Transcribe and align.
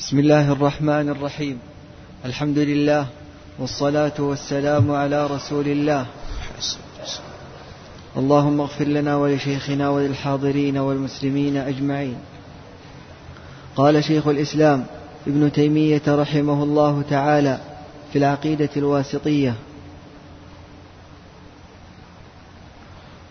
بسم 0.00 0.18
الله 0.18 0.52
الرحمن 0.52 1.08
الرحيم. 1.08 1.58
الحمد 2.24 2.58
لله 2.58 3.06
والصلاة 3.58 4.12
والسلام 4.18 4.90
على 4.90 5.26
رسول 5.26 5.68
الله. 5.68 6.06
اللهم 8.16 8.60
اغفر 8.60 8.84
لنا 8.84 9.16
ولشيخنا 9.16 9.88
وللحاضرين 9.88 10.78
والمسلمين 10.78 11.56
أجمعين. 11.56 12.16
قال 13.76 14.04
شيخ 14.04 14.26
الإسلام 14.26 14.86
ابن 15.26 15.52
تيمية 15.52 16.02
رحمه 16.08 16.62
الله 16.62 17.02
تعالى 17.10 17.60
في 18.12 18.18
العقيدة 18.18 18.70
الواسطية. 18.76 19.54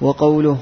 وقوله 0.02 0.58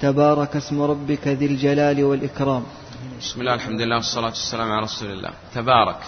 تبارك 0.00 0.56
اسم 0.56 0.82
ربك 0.82 1.28
ذي 1.28 1.46
الجلال 1.46 2.04
والإكرام. 2.04 2.62
بسم 3.04 3.40
الله 3.40 3.54
الحمد 3.54 3.80
لله 3.80 3.96
والصلاة 3.96 4.26
والسلام 4.26 4.72
على 4.72 4.82
رسول 4.82 5.10
الله. 5.10 5.30
تبارك 5.54 5.98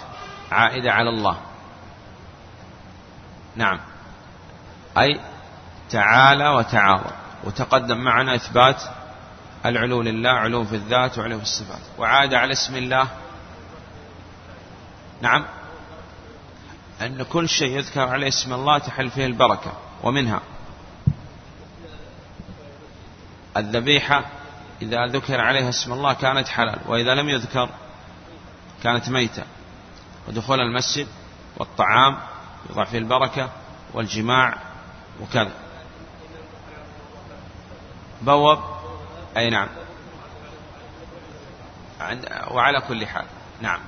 عائدة 0.53 0.93
على 0.93 1.11
الله. 1.11 1.37
نعم. 3.57 3.81
أي 4.99 5.21
تعالى 5.91 6.49
وتعاظم 6.49 7.11
وتقدم 7.45 7.99
معنا 7.99 8.35
إثبات 8.35 8.83
العلو 9.67 10.03
لله 10.03 10.31
علو 10.31 10.65
في 10.65 10.75
الذات 10.77 11.19
وعلو 11.19 11.37
في 11.37 11.43
الصفات. 11.43 11.81
وعاد 11.99 12.35
على 12.35 12.53
اسم 12.53 12.77
الله. 12.77 13.09
نعم. 15.23 15.45
أن 17.03 17.23
كل 17.23 17.49
شيء 17.49 17.77
يذكر 17.77 18.09
عليه 18.09 18.29
اسم 18.29 18.53
الله 18.53 18.79
تحل 18.79 19.11
فيه 19.11 19.27
البركة 19.27 19.73
ومنها 20.03 20.41
الذبيحة 23.57 24.25
إذا 24.83 25.07
ذكر 25.07 25.41
عليها 25.41 25.69
اسم 25.69 25.93
الله 25.93 26.13
كانت 26.13 26.49
حلال 26.49 26.79
وإذا 26.87 27.15
لم 27.15 27.29
يذكر 27.29 27.69
كانت 28.83 29.09
ميتة. 29.09 29.43
ودخول 30.29 30.61
المسجد 30.61 31.09
والطعام 31.57 32.19
يضع 32.71 32.85
فيه 32.85 32.99
البركة 32.99 33.51
والجماع 33.95 34.59
وكذا. 35.21 35.53
بوب 38.23 38.59
أي 39.37 39.51
نعم. 39.51 39.69
وعلى 42.51 42.81
كل 42.81 43.07
حال. 43.07 43.25
نعم. 43.61 43.81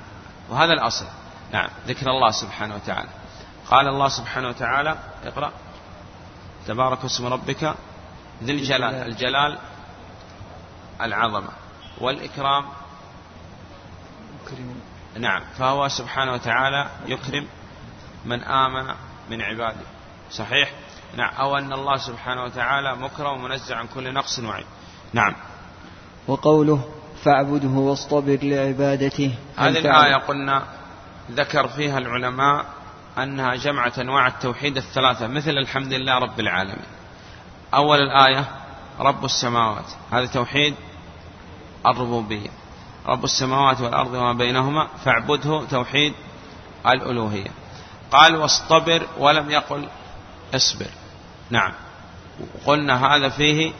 وهذا 0.51 0.73
الأصل. 0.73 1.07
نعم. 1.53 1.69
ذكر 1.87 2.11
الله 2.11 2.31
سبحانه 2.31 2.75
وتعالى. 2.75 3.09
قال 3.71 3.89
الله 3.89 4.09
سبحانه 4.09 4.49
وتعالى 4.49 4.99
اقرأ 5.25 5.53
تبارك 6.67 7.05
اسم 7.05 7.27
ربك 7.27 7.75
ذي 8.43 8.53
الجلال 8.53 8.95
الجلال 8.95 9.59
العظمة 11.01 11.51
والإكرام. 12.01 12.65
نعم 15.19 15.43
فهو 15.59 15.89
سبحانه 15.89 16.33
وتعالى 16.33 16.91
يكرم 17.07 17.47
من 18.25 18.43
آمن 18.43 18.95
من 19.31 19.43
عباده. 19.43 19.87
صحيح؟ 20.31 20.73
نعم 21.17 21.35
أو 21.35 21.59
أن 21.59 21.73
الله 21.73 21.97
سبحانه 21.97 22.45
وتعالى 22.45 22.97
مكرم 22.97 23.45
ومنزع 23.45 23.77
عن 23.77 23.87
كل 23.95 24.15
نقص 24.15 24.39
وعيب. 24.39 24.67
نعم. 25.13 25.35
وقوله 26.29 26.85
فاعبده 27.25 27.69
واصطبر 27.69 28.39
لعبادته 28.43 29.35
هذه 29.57 29.79
الآية 29.79 30.17
قلنا 30.17 30.63
ذكر 31.31 31.69
فيها 31.69 31.99
العلماء 31.99 32.65
أنها 33.19 33.55
جمعت 33.55 33.99
أنواع 33.99 34.27
التوحيد 34.27 34.77
الثلاثة 34.77 35.27
مثل 35.27 35.51
الحمد 35.51 35.93
لله 35.93 36.19
رب 36.19 36.41
العالمين. 36.41 36.87
أول 37.75 37.99
الآية 37.99 38.45
رب 39.01 39.25
السماوات 39.25 39.85
هذا 40.13 40.27
توحيد. 40.27 40.75
الربوبية. 41.91 42.49
رب 43.07 43.25
السماوات 43.25 43.81
والأرض 43.81 44.15
وما 44.15 44.33
بينهما 44.33 44.89
فاعبده 45.05 45.65
توحيد 45.71 46.15
الألوهية. 46.87 47.51
قال 48.11 48.37
واصطبر 48.37 49.07
ولم 49.19 49.51
يقل 49.51 49.89
اصبر. 50.55 50.91
نعم. 51.51 51.73
قلنا 52.67 53.07
هذا 53.07 53.29
فيه 53.29 53.73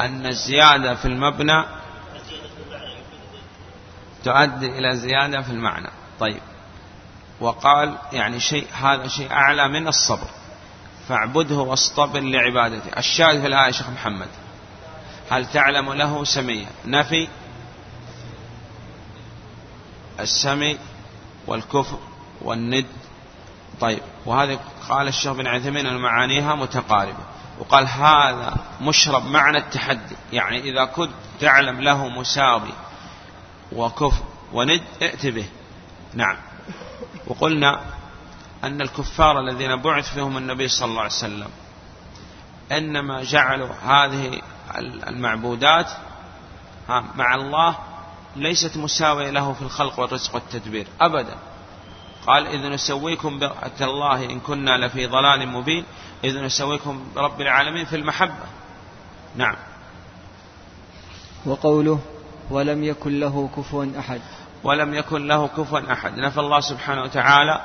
أن 0.00 0.26
الزيادة 0.26 0.94
في 0.94 1.04
المبنى 1.04 1.64
تؤدي 4.24 4.78
إلى 4.78 4.96
زيادة 4.96 5.42
في 5.42 5.50
المعنى. 5.50 5.88
طيب. 6.20 6.40
وقال 7.40 7.98
يعني 8.12 8.40
شيء 8.40 8.66
هذا 8.72 9.08
شيء 9.08 9.32
أعلى 9.32 9.68
من 9.68 9.88
الصبر. 9.88 10.28
فاعبده 11.08 11.56
واصطبر 11.56 12.20
لعبادته. 12.20 12.98
الشاهد 12.98 13.40
في 13.40 13.46
الآية 13.46 13.70
شيخ 13.70 13.90
محمد. 13.90 14.28
هل 15.30 15.46
تعلم 15.46 15.92
له 15.92 16.24
سميا؟ 16.24 16.68
نفي. 16.84 17.28
السمي 20.20 20.78
والكفر 21.46 21.98
والند. 22.42 22.86
طيب 23.80 24.02
وهذه 24.26 24.60
قال 24.88 25.08
الشيخ 25.08 25.32
بن 25.32 25.46
عثيمين 25.46 25.86
أن 25.86 25.96
معانيها 25.96 26.54
متقاربة. 26.54 27.24
وقال 27.58 27.88
هذا 27.88 28.54
مشرب 28.80 29.26
معنى 29.26 29.58
التحدي. 29.58 30.16
يعني 30.32 30.60
إذا 30.60 30.84
كنت 30.84 31.10
تعلم 31.40 31.80
له 31.80 32.08
مساوي 32.08 32.72
وكفر 33.72 34.24
وند 34.52 34.82
ائت 35.02 35.26
به. 35.26 35.46
نعم. 36.14 36.36
وقلنا 37.26 37.80
أن 38.64 38.80
الكفار 38.80 39.40
الذين 39.40 39.76
بعث 39.76 40.14
فيهم 40.14 40.36
النبي 40.36 40.68
صلى 40.68 40.88
الله 40.88 41.00
عليه 41.00 41.12
وسلم 41.12 41.48
إنما 42.72 43.22
جعلوا 43.22 43.68
هذه 43.68 44.42
المعبودات 44.78 45.90
مع 46.88 47.34
الله 47.34 47.78
ليست 48.36 48.76
مساوية 48.76 49.30
له 49.30 49.52
في 49.52 49.62
الخلق 49.62 50.00
والرزق 50.00 50.34
والتدبير 50.34 50.86
أبدا. 51.00 51.36
قال 52.26 52.46
إذ 52.46 52.68
نسويكم 52.68 53.40
الله 53.80 54.24
إن 54.24 54.40
كنا 54.40 54.86
لفي 54.86 55.06
ضلال 55.06 55.48
مبين 55.48 55.84
إذ 56.24 56.42
نسويكم 56.42 57.04
برب 57.14 57.40
العالمين 57.40 57.84
في 57.84 57.96
المحبة. 57.96 58.46
نعم. 59.36 59.56
وقوله 61.46 62.00
ولم 62.50 62.84
يكن 62.84 63.20
له 63.20 63.50
كفوا 63.56 63.86
أحد. 63.98 64.20
ولم 64.64 64.94
يكن 64.94 65.26
له 65.26 65.48
كفوا 65.48 65.92
أحد. 65.92 66.18
نفى 66.18 66.40
الله 66.40 66.60
سبحانه 66.60 67.02
وتعالى. 67.02 67.60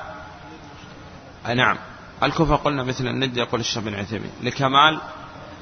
نعم. 1.56 1.78
الكفر 2.24 2.56
قلنا 2.56 2.84
مثل 2.84 3.08
الند 3.08 3.38
يقول 3.38 3.60
الشيخ 3.60 3.84
بن 3.84 3.96
عثيمين. 3.96 4.32
لكمال 4.44 5.02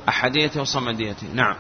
أحديته 0.10 0.62
وصمديته 0.62 1.28
نعم. 1.34 1.56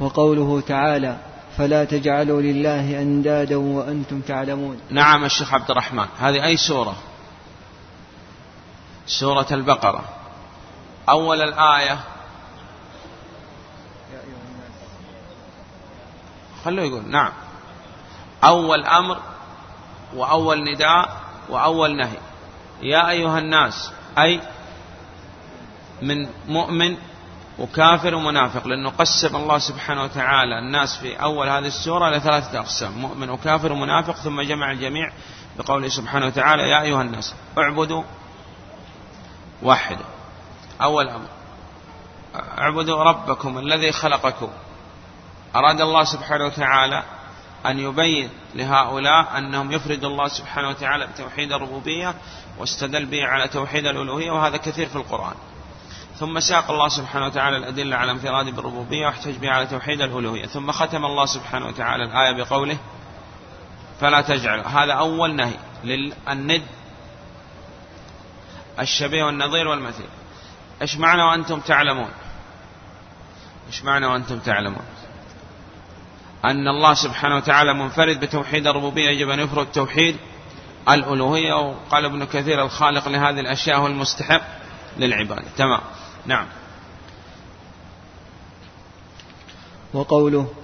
وقوله 0.00 0.60
تعالى 0.60 1.16
فلا 1.58 1.84
تجعلوا 1.84 2.42
لله 2.42 3.02
أندادا 3.02 3.56
وأنتم 3.56 4.20
تعلمون. 4.20 4.80
نعم 4.90 5.24
الشيخ 5.24 5.54
عبد 5.54 5.70
الرحمن. 5.70 6.06
هذه 6.18 6.44
أي 6.44 6.56
سورة؟ 6.56 6.96
سورة 9.06 9.46
البقرة. 9.50 10.04
أول 11.08 11.42
الآية. 11.42 11.98
خلوه 16.64 16.84
يقول. 16.84 17.10
نعم. 17.10 17.32
أول 18.44 18.84
أمر 18.84 19.20
وأول 20.14 20.64
نداء 20.72 21.20
وأول 21.48 21.96
نهي. 21.96 22.18
يا 22.82 23.10
أيها 23.10 23.38
الناس 23.38 23.92
أي 24.18 24.40
من 26.02 26.28
مؤمن 26.48 26.96
وكافر 27.58 28.14
ومنافق 28.14 28.66
لأنه 28.66 28.90
قسم 28.90 29.36
الله 29.36 29.58
سبحانه 29.58 30.04
وتعالى 30.04 30.58
الناس 30.58 30.98
في 30.98 31.22
أول 31.22 31.48
هذه 31.48 31.66
السورة 31.66 32.08
إلى 32.08 32.20
ثلاثة 32.20 32.58
أقسام 32.58 32.92
مؤمن 32.92 33.30
وكافر 33.30 33.72
ومنافق 33.72 34.16
ثم 34.16 34.40
جمع 34.40 34.70
الجميع 34.70 35.12
بقوله 35.58 35.88
سبحانه 35.88 36.26
وتعالى 36.26 36.62
يا 36.62 36.82
أيها 36.82 37.02
الناس 37.02 37.34
اعبدوا 37.58 38.02
واحدا 39.62 40.04
أول 40.82 41.08
أمر 41.08 41.28
اعبدوا 42.34 43.02
ربكم 43.02 43.58
الذي 43.58 43.92
خلقكم 43.92 44.48
أراد 45.56 45.80
الله 45.80 46.04
سبحانه 46.04 46.44
وتعالى 46.44 47.02
أن 47.66 47.78
يبين 47.78 48.30
لهؤلاء 48.54 49.38
أنهم 49.38 49.72
يفرد 49.72 50.04
الله 50.04 50.28
سبحانه 50.28 50.68
وتعالى 50.68 51.06
بتوحيد 51.06 51.52
الربوبية 51.52 52.14
واستدل 52.58 53.06
به 53.06 53.24
على 53.24 53.48
توحيد 53.48 53.86
الألوهية 53.86 54.30
وهذا 54.30 54.56
كثير 54.56 54.88
في 54.88 54.96
القرآن. 54.96 55.34
ثم 56.24 56.40
ساق 56.40 56.70
الله 56.70 56.88
سبحانه 56.88 57.26
وتعالى 57.26 57.56
الأدلة 57.56 57.96
على 57.96 58.10
انفراده 58.10 58.50
بالربوبية 58.50 59.06
واحتج 59.06 59.36
به 59.36 59.50
على 59.50 59.66
توحيد 59.66 60.00
الألوهية. 60.00 60.46
ثم 60.46 60.72
ختم 60.72 61.04
الله 61.04 61.26
سبحانه 61.26 61.66
وتعالى 61.66 62.04
الآية 62.04 62.32
بقوله 62.32 62.76
فلا 64.00 64.20
تجعل. 64.20 64.60
هذا 64.60 64.92
أول 64.92 65.36
نهي 65.36 65.54
للند 65.84 66.62
الشبيه 68.80 69.24
والنظير 69.24 69.68
والمثيل 69.68 70.06
إيش 70.82 70.96
معنى 70.96 71.22
وأنتم 71.22 71.60
تعلمون؟ 71.60 72.10
إيش 73.66 73.84
معنى 73.84 74.06
وأنتم 74.06 74.38
تعلمون؟ 74.38 74.84
أن 76.44 76.68
الله 76.68 76.94
سبحانه 76.94 77.36
وتعالى 77.36 77.74
منفرد 77.74 78.20
بتوحيد 78.20 78.66
الربوبية. 78.66 79.10
يجب 79.10 79.30
أن 79.30 79.40
يفرد 79.40 79.66
توحيد 79.72 80.16
الألوهية. 80.88 81.54
وقال 81.54 82.04
ابن 82.04 82.24
كثير 82.24 82.62
الخالق 82.62 83.08
لهذه 83.08 83.40
الأشياء 83.40 83.78
هو 83.78 83.86
المستحق 83.86 84.42
للعبادة. 84.96 85.44
تمام. 85.56 85.80
نعم. 86.26 86.46
وقوله 89.94 90.54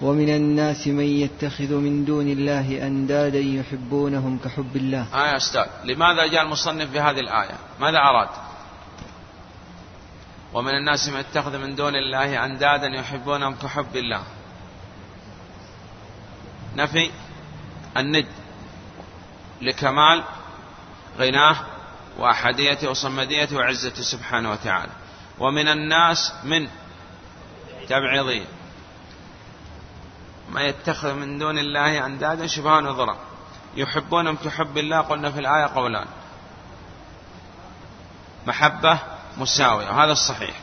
ومن 0.00 0.28
الناس 0.28 0.86
من 0.86 1.04
يتخذ 1.04 1.74
من 1.74 2.04
دون 2.04 2.28
الله 2.28 2.86
أندادا 2.86 3.38
يحبونهم 3.38 4.38
كحب 4.44 4.76
الله. 4.76 5.06
يا 5.14 5.36
أستاذ. 5.36 5.66
لماذا 5.84 6.26
جاء 6.26 6.42
المصنف 6.42 6.90
بهذه 6.90 7.20
الآية؟ 7.20 7.54
ماذا 7.80 7.98
أراد؟ 7.98 8.28
ومن 10.54 10.70
الناس 10.70 11.08
من 11.08 11.20
يتخذ 11.20 11.58
من 11.58 11.74
دون 11.74 11.94
الله 11.96 12.44
أندادا 12.44 12.86
يحبونهم 12.86 13.54
كحب 13.54 13.96
الله. 13.96 14.22
نفي 16.76 17.10
الند 17.96 18.26
لكمال 19.62 20.22
غناه 21.18 21.56
وأحديته 22.18 22.90
وصمديته 22.90 23.56
وعزته 23.56 24.02
سبحانه 24.02 24.50
وتعالى. 24.50 24.92
ومن 25.38 25.68
الناس 25.68 26.32
من 26.44 26.68
تبعيضية 27.88 28.46
ما 30.50 30.62
يتخذ 30.62 31.14
من 31.14 31.38
دون 31.38 31.58
الله 31.58 32.06
أندادا 32.06 32.46
شبهان 32.46 32.84
نظرا 32.84 33.16
يحبونهم 33.76 34.36
كحب 34.36 34.78
الله 34.78 35.00
قلنا 35.00 35.30
في 35.30 35.40
الآية 35.40 35.66
قولان. 35.74 36.06
محبة 38.46 38.98
مساوية 39.38 39.86
وهذا 39.86 40.12
الصحيح. 40.12 40.60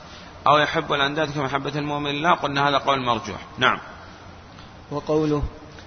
أو 0.48 0.58
يحب 0.58 0.94
الأنداد 0.94 1.32
كمحبة 1.32 1.80
المؤمن 1.80 2.10
الله 2.10 2.34
قلنا 2.34 2.70
هذا 2.70 2.78
قول 2.78 3.02
مرجوح. 3.02 3.40
نعم. 3.58 3.80
وقوله 4.92 5.44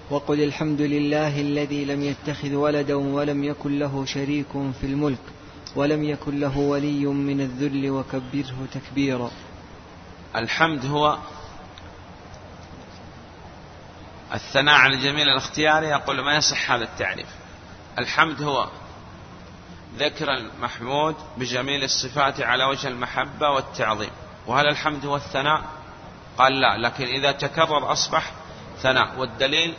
وقل 0.09 0.43
الحمد 0.43 0.81
لله 0.81 1.41
الذي 1.41 1.85
لم 1.85 2.03
يتخذ 2.03 2.53
ولدا 2.53 2.95
ولم 2.95 3.43
يكن 3.43 3.79
له 3.79 4.05
شريك 4.05 4.51
في 4.51 4.83
الملك. 4.83 5.19
ولم 5.75 6.03
يكن 6.03 6.39
له 6.39 6.57
ولي 6.57 7.05
من 7.05 7.41
الذل 7.41 7.89
وكبره 7.89 8.67
تكبيرا. 8.73 9.31
الحمد 10.35 10.85
هو 10.85 11.17
الثناء 14.33 14.75
على 14.75 14.95
الجميل 14.95 15.29
الاختياري 15.29 15.87
يقول 15.87 16.21
ما 16.21 16.35
يصح 16.35 16.71
هذا 16.71 16.83
التعريف. 16.83 17.27
الحمد 17.97 18.41
هو 18.41 18.69
ذكر 19.97 20.33
المحمود 20.33 21.15
بجميل 21.37 21.83
الصفات 21.83 22.41
على 22.41 22.63
وجه 22.63 22.87
المحبة 22.87 23.49
والتعظيم. 23.49 24.11
وهل 24.47 24.67
الحمد 24.67 25.05
هو 25.05 25.15
الثناء؟ 25.15 25.63
قال 26.37 26.59
لا 26.59 26.77
لكن 26.77 27.05
إذا 27.05 27.31
تكرر 27.31 27.91
أصبح 27.91 28.31
ثناء. 28.81 29.19
والدليل 29.19 29.73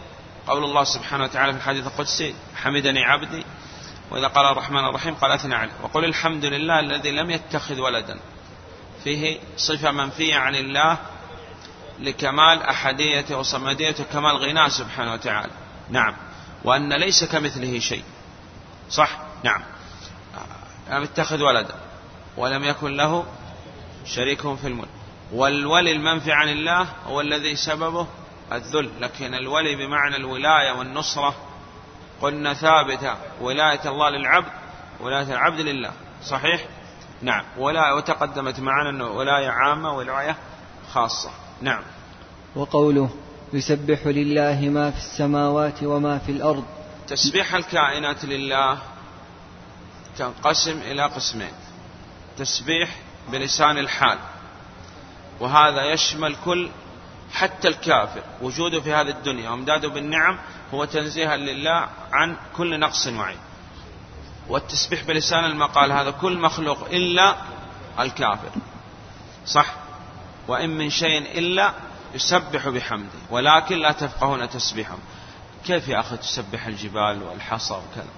قول 0.46 0.64
الله 0.64 0.84
سبحانه 0.84 1.24
وتعالى 1.24 1.52
في 1.52 1.58
الحديث 1.58 1.86
القدسي 1.86 2.34
حمدني 2.54 3.04
عبدي 3.04 3.44
وإذا 4.10 4.26
قال 4.26 4.46
الرحمن 4.46 4.84
الرحيم 4.84 5.14
قال 5.14 5.32
أثنى 5.32 5.54
عليه. 5.54 5.72
وقل 5.82 6.04
الحمد 6.04 6.44
لله 6.44 6.80
الذي 6.80 7.10
لم 7.10 7.30
يتخذ 7.30 7.80
ولدا. 7.80 8.18
فيه 9.04 9.38
صفة 9.56 9.90
منفية 9.90 10.36
عن 10.36 10.54
الله 10.54 10.98
لكمال 11.98 12.62
أحديته 12.62 13.36
وصمديته 13.36 14.04
وكمال 14.04 14.36
غناه 14.36 14.68
سبحانه 14.68 15.12
وتعالى. 15.12 15.52
نعم. 15.90 16.16
وأن 16.64 16.92
ليس 16.92 17.24
كمثله 17.24 17.78
شيء. 17.78 18.04
صح؟ 18.90 19.18
نعم. 19.44 19.62
لم 20.90 21.02
يتخذ 21.02 21.42
ولدا. 21.42 21.74
ولم 22.36 22.64
يكن 22.64 22.96
له 22.96 23.24
شريك 24.06 24.40
في 24.40 24.66
الملك. 24.66 24.88
والولي 25.32 25.92
المنفي 25.92 26.32
عن 26.32 26.48
الله 26.48 26.88
هو 27.06 27.20
الذي 27.20 27.56
سببه 27.56 28.06
الذل. 28.52 28.90
لكن 29.00 29.34
الولي 29.34 29.76
بمعنى 29.76 30.16
الولاية 30.16 30.72
والنصرة 30.72 31.34
قلنا 32.20 32.54
ثابتة 32.54 33.14
ولاية 33.40 33.80
الله 33.90 34.10
للعبد 34.10 34.52
ولاية 35.00 35.32
العبد 35.32 35.60
لله. 35.60 35.92
صحيح؟ 36.24 36.64
نعم. 37.22 37.44
ولاية 37.58 37.94
وتقدمت 37.94 38.60
معنا 38.60 38.90
أنه 38.90 39.06
ولاية 39.06 39.48
عامة 39.48 39.92
ولاية 39.92 40.36
خاصة. 40.92 41.30
نعم. 41.60 41.82
وقوله 42.56 43.10
يسبح 43.52 44.06
لله 44.06 44.68
ما 44.68 44.90
في 44.90 44.96
السماوات 44.96 45.82
وما 45.82 46.18
في 46.18 46.32
الأرض. 46.32 46.64
تسبيح 47.08 47.54
الكائنات 47.54 48.24
لله 48.24 48.78
تنقسم 50.18 50.78
إلى 50.78 51.02
قسمين. 51.02 51.52
تسبيح 52.38 52.96
بلسان 53.32 53.78
الحال. 53.78 54.18
وهذا 55.40 55.92
يشمل 55.92 56.36
كل 56.44 56.70
حتى 57.32 57.68
الكافر. 57.68 58.22
وجوده 58.42 58.80
في 58.80 58.92
هذه 58.92 59.08
الدنيا 59.08 59.50
وامداده 59.50 59.88
بالنعم 59.88 60.38
هو 60.74 60.84
تنزيها 60.84 61.36
لله 61.36 61.88
عن 62.12 62.36
كل 62.56 62.80
نقص 62.80 63.06
وعيب. 63.06 63.38
والتسبيح 64.48 65.02
بلسان 65.02 65.44
المقال 65.44 65.92
هذا 65.92 66.10
كل 66.10 66.38
مخلوق 66.38 66.84
إلا 66.84 67.36
الكافر. 68.00 68.50
صح؟ 69.46 69.74
وإن 70.48 70.70
من 70.70 70.90
شيء 70.90 71.38
إلا 71.38 71.72
يسبح 72.14 72.68
بحمده. 72.68 73.18
ولكن 73.30 73.76
لا 73.76 73.92
تفقهون 73.92 74.50
تسبيحهم. 74.50 74.98
كيف 75.66 75.88
يا 75.88 76.00
أخي 76.00 76.16
تسبح 76.16 76.66
الجبال 76.66 77.22
والحصى 77.22 77.74
وكذا؟ 77.74 78.08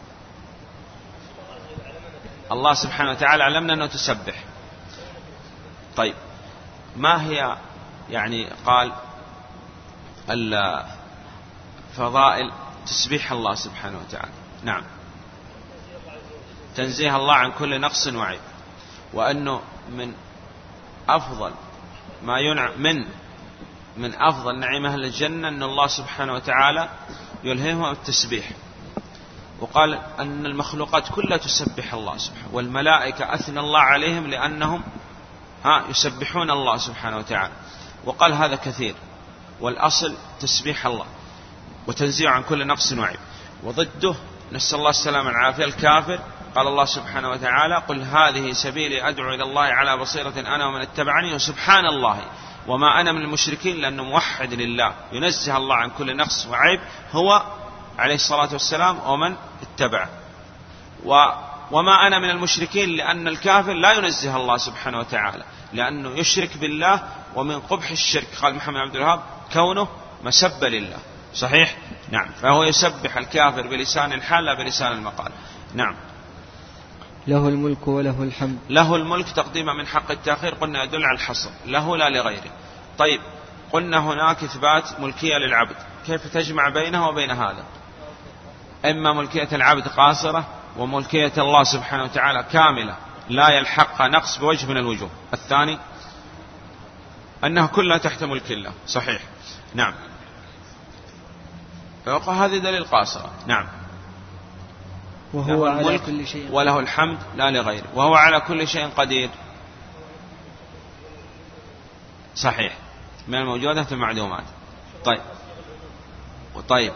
الله 2.52 2.74
سبحانه 2.74 3.10
وتعالى 3.10 3.44
علمنا 3.44 3.74
أنه 3.74 3.86
تسبح. 3.86 4.44
طيب 5.96 6.14
ما 6.96 7.22
هي 7.26 7.56
يعني 8.10 8.48
قال 8.66 8.92
فضائل 11.96 12.52
تسبيح 12.86 13.32
الله 13.32 13.54
سبحانه 13.54 13.98
وتعالى. 13.98 14.32
نعم. 14.62 14.82
تنزيه 16.76 17.16
الله 17.16 17.34
عن 17.34 17.52
كل 17.52 17.80
نقص 17.80 18.06
وعيب. 18.06 18.40
وأنه 19.12 19.60
من 19.90 20.12
أفضل 21.08 21.52
ما 22.22 22.38
ينعم 22.38 22.82
من 22.82 23.04
من 23.96 24.14
أفضل 24.14 24.58
نعيم 24.58 24.86
أهل 24.86 25.04
الجنة 25.04 25.48
أن 25.48 25.62
الله 25.62 25.86
سبحانه 25.86 26.32
وتعالى 26.32 26.88
يلهمهم 27.44 27.92
التسبيح. 27.92 28.50
وقال 29.60 29.94
أن 30.18 30.46
المخلوقات 30.46 31.08
كلها 31.08 31.36
تسبح 31.36 31.94
الله 31.94 32.16
سبحانه 32.16 32.48
والملائكة 32.52 33.34
أثنى 33.34 33.60
الله 33.60 33.80
عليهم 33.80 34.26
لأنهم 34.26 34.82
ها 35.64 35.84
يسبحون 35.88 36.50
الله 36.50 36.76
سبحانه 36.76 37.16
وتعالى. 37.16 37.52
وقال 38.04 38.32
هذا 38.32 38.56
كثير. 38.56 38.94
والأصل 39.60 40.16
تسبيح 40.40 40.86
الله. 40.86 41.06
وتنزيه 41.86 42.28
عن 42.28 42.42
كل 42.42 42.66
نقص 42.66 42.92
وعيب 42.92 43.18
وضده 43.62 44.14
نسأل 44.52 44.78
الله 44.78 44.90
السلامة 44.90 45.26
والعافية. 45.26 45.64
الكافر 45.64 46.20
قال 46.54 46.66
الله 46.66 46.84
سبحانه 46.84 47.30
وتعالى 47.30 47.76
قل 47.76 48.02
هذه 48.02 48.52
سبيلي 48.52 49.08
أدعو 49.08 49.34
إلى 49.34 49.42
الله 49.42 49.62
على 49.62 49.96
بصيرة 49.96 50.34
أنا 50.36 50.66
ومن 50.66 50.80
اتبعني 50.80 51.34
وسبحان 51.34 51.86
الله. 51.86 52.20
وما 52.66 53.00
أنا 53.00 53.12
من 53.12 53.22
المشركين 53.22 53.76
لأنه 53.76 54.04
موحد 54.04 54.54
لله. 54.54 54.92
ينزه 55.12 55.56
الله 55.56 55.74
عن 55.74 55.90
كل 55.90 56.16
نقص 56.16 56.46
وعيب. 56.46 56.80
هو 57.12 57.42
عليه 57.98 58.14
الصلاة 58.14 58.52
والسلام 58.52 59.10
ومن 59.10 59.36
اتبعه. 59.62 60.08
و 61.04 61.26
وما 61.70 62.06
أنا 62.06 62.18
من 62.18 62.30
المشركين 62.30 62.96
لأن 62.96 63.28
الكافر 63.28 63.72
لا 63.72 63.92
ينزه 63.92 64.36
الله 64.36 64.56
سبحانه 64.56 64.98
وتعالى. 64.98 65.44
لأنه 65.72 66.10
يشرك 66.10 66.56
بالله 66.56 67.02
ومن 67.34 67.60
قبح 67.60 67.90
الشرك. 67.90 68.28
قال 68.42 68.54
محمد 68.54 68.76
عبد 68.76 68.96
الوهاب 68.96 69.20
كونه 69.52 69.88
مسب 70.24 70.64
لله. 70.64 70.98
صحيح؟ 71.34 71.76
نعم. 72.10 72.28
فهو 72.42 72.64
يسبح 72.64 73.16
الكافر 73.16 73.66
بلسان 73.66 74.12
الحال 74.12 74.44
لا 74.44 74.54
بلسان 74.54 74.92
المقال. 74.92 75.32
نعم. 75.74 75.94
له 77.26 77.48
الملك 77.48 77.88
وله 77.88 78.22
الحمد. 78.22 78.58
له 78.70 78.96
الملك 78.96 79.30
تقديما 79.30 79.72
من 79.72 79.86
حق 79.86 80.10
التأخير 80.10 80.54
قلنا 80.54 80.84
يدل 80.84 81.04
على 81.04 81.16
الحصر. 81.16 81.50
له 81.66 81.96
لا 81.96 82.10
لغيره. 82.10 82.50
طيب 82.98 83.20
قلنا 83.72 83.98
هناك 83.98 84.42
إثبات 84.42 85.00
ملكية 85.00 85.36
للعبد. 85.36 85.76
كيف 86.06 86.26
تجمع 86.26 86.68
بينه 86.68 87.08
وبين 87.08 87.30
هذا؟ 87.30 87.64
إما 88.84 89.12
ملكية 89.12 89.48
العبد 89.52 89.88
قاصرة 89.88 90.44
وملكية 90.76 91.32
الله 91.38 91.64
سبحانه 91.64 92.04
وتعالى 92.04 92.42
كاملة 92.52 92.96
لا 93.28 93.48
يلحقها 93.48 94.08
نقص 94.08 94.38
بوجه 94.38 94.66
من 94.66 94.76
الوجوه. 94.76 95.10
الثاني 95.34 95.78
أنها 97.44 97.66
كلها 97.66 97.98
تحت 97.98 98.24
ملك 98.24 98.52
الله. 98.52 98.72
صحيح. 98.86 99.22
نعم. 99.74 99.94
هذه 102.06 102.58
دليل 102.58 102.84
قاصرة. 102.84 103.30
نعم. 103.46 103.68
وهو 105.32 105.66
على 105.66 105.98
كل 105.98 106.26
شيء. 106.26 106.52
وله 106.52 106.78
الحمد 106.78 107.18
لا 107.36 107.50
لغيره. 107.50 107.86
وهو 107.94 108.14
على 108.14 108.40
كل 108.40 108.68
شيء 108.68 108.88
قدير. 108.88 109.30
صحيح. 112.34 112.76
من 113.28 113.34
الموجودات 113.34 113.92
المعدومات 113.92 114.44
طيب. 115.04 115.20
طيب. 116.68 116.92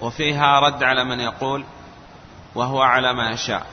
وفيها 0.00 0.60
رد 0.60 0.82
على 0.82 1.04
من 1.04 1.20
يقول 1.20 1.64
وهو 2.54 2.82
على 2.82 3.12
ما 3.12 3.30
يشاء 3.30 3.66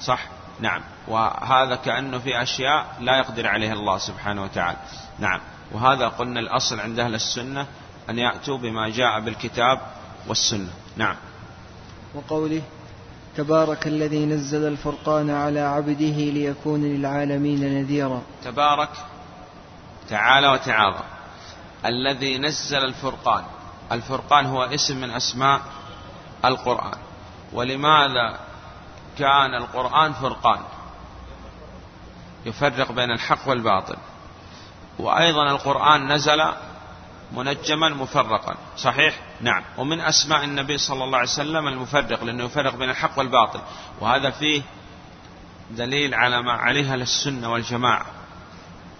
صح؟ 0.00 0.26
نعم. 0.60 0.80
وهذا 1.08 1.76
كأنه 1.76 2.18
في 2.18 2.42
أشياء 2.42 2.96
لا 3.00 3.18
يقدر 3.18 3.46
عليها 3.46 3.72
الله 3.72 3.98
سبحانه 3.98 4.42
وتعالى. 4.42 4.78
نعم. 5.18 5.40
وهذا 5.72 6.08
قلنا 6.08 6.40
الأصل 6.40 6.80
عند 6.80 6.98
أهل 6.98 7.14
السنة 7.14 7.66
أن 8.10 8.18
يأتوا 8.18 8.58
بما 8.58 8.88
جاء 8.88 9.20
بالكتاب 9.20 9.80
والسنة. 10.26 10.70
نعم. 10.96 11.16
وقوله 12.14 12.62
تبارك 13.36 13.86
الذي 13.86 14.26
نزل 14.26 14.68
الفرقان 14.68 15.30
على 15.30 15.60
عبده 15.60 16.18
ليكون 16.30 16.82
للعالمين 16.82 17.80
نذيرا. 17.80 18.22
تبارك 18.44 18.90
تعالى 20.08 20.48
وتعاظم 20.48 21.04
الذي 21.86 22.38
نزل 22.38 22.84
الفرقان. 22.84 23.44
الفرقان 23.92 24.46
هو 24.46 24.62
اسم 24.62 25.00
من 25.00 25.10
أسماء 25.10 25.60
القرآن. 26.44 26.98
ولماذا 27.52 28.38
كان 29.18 29.54
القرآن 29.54 30.12
فرقان؟ 30.12 30.60
يفرق 32.46 32.92
بين 32.92 33.10
الحق 33.10 33.48
والباطل. 33.48 33.96
وأيضا 34.98 35.50
القرآن 35.50 36.12
نزل 36.12 36.40
منجما 37.32 37.88
مفرقا. 37.88 38.56
صحيح؟ 38.76 39.20
نعم. 39.40 39.62
ومن 39.78 40.00
أسماء 40.00 40.44
النبي 40.44 40.78
صلى 40.78 41.04
الله 41.04 41.18
عليه 41.18 41.28
وسلم 41.28 41.68
المفرق 41.68 42.24
لأنه 42.24 42.44
يفرق 42.44 42.74
بين 42.74 42.90
الحق 42.90 43.18
والباطل. 43.18 43.60
وهذا 44.00 44.30
فيه 44.30 44.62
دليل 45.70 46.14
على 46.14 46.42
ما 46.42 46.52
عليها 46.52 46.96
للسنة 46.96 47.52
والجماعة. 47.52 48.06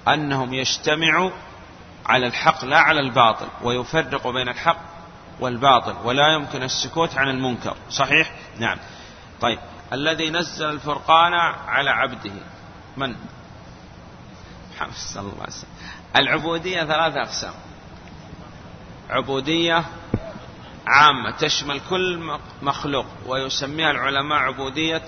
أنهم 0.08 0.54
يجتمعوا 0.54 1.30
على 2.06 2.26
الحق 2.26 2.64
لا 2.64 2.78
على 2.78 3.00
الباطل 3.00 3.46
ويفرق 3.62 4.28
بين 4.28 4.48
الحق 4.48 4.80
والباطل 5.40 5.94
ولا 6.04 6.34
يمكن 6.34 6.62
السكوت 6.62 7.18
عن 7.18 7.28
المنكر. 7.28 7.76
صحيح؟ 7.90 8.32
نعم. 8.58 8.78
طيب. 9.40 9.58
الذي 9.92 10.30
نزل 10.30 10.70
الفرقان 10.70 11.32
على 11.68 11.90
عبده. 11.90 12.32
من؟ 12.96 13.16
صلى 14.94 15.22
الله. 15.22 15.32
عليه 15.40 15.52
وسلم 15.52 15.70
العبودية 16.16 16.84
ثلاثة 16.84 17.22
أقسام. 17.22 17.52
عبودية 19.10 19.84
عامة 20.86 21.30
تشمل 21.30 21.80
كل 21.90 22.38
مخلوق 22.62 23.06
ويسميها 23.26 23.90
العلماء 23.90 24.38
عبودية 24.38 25.02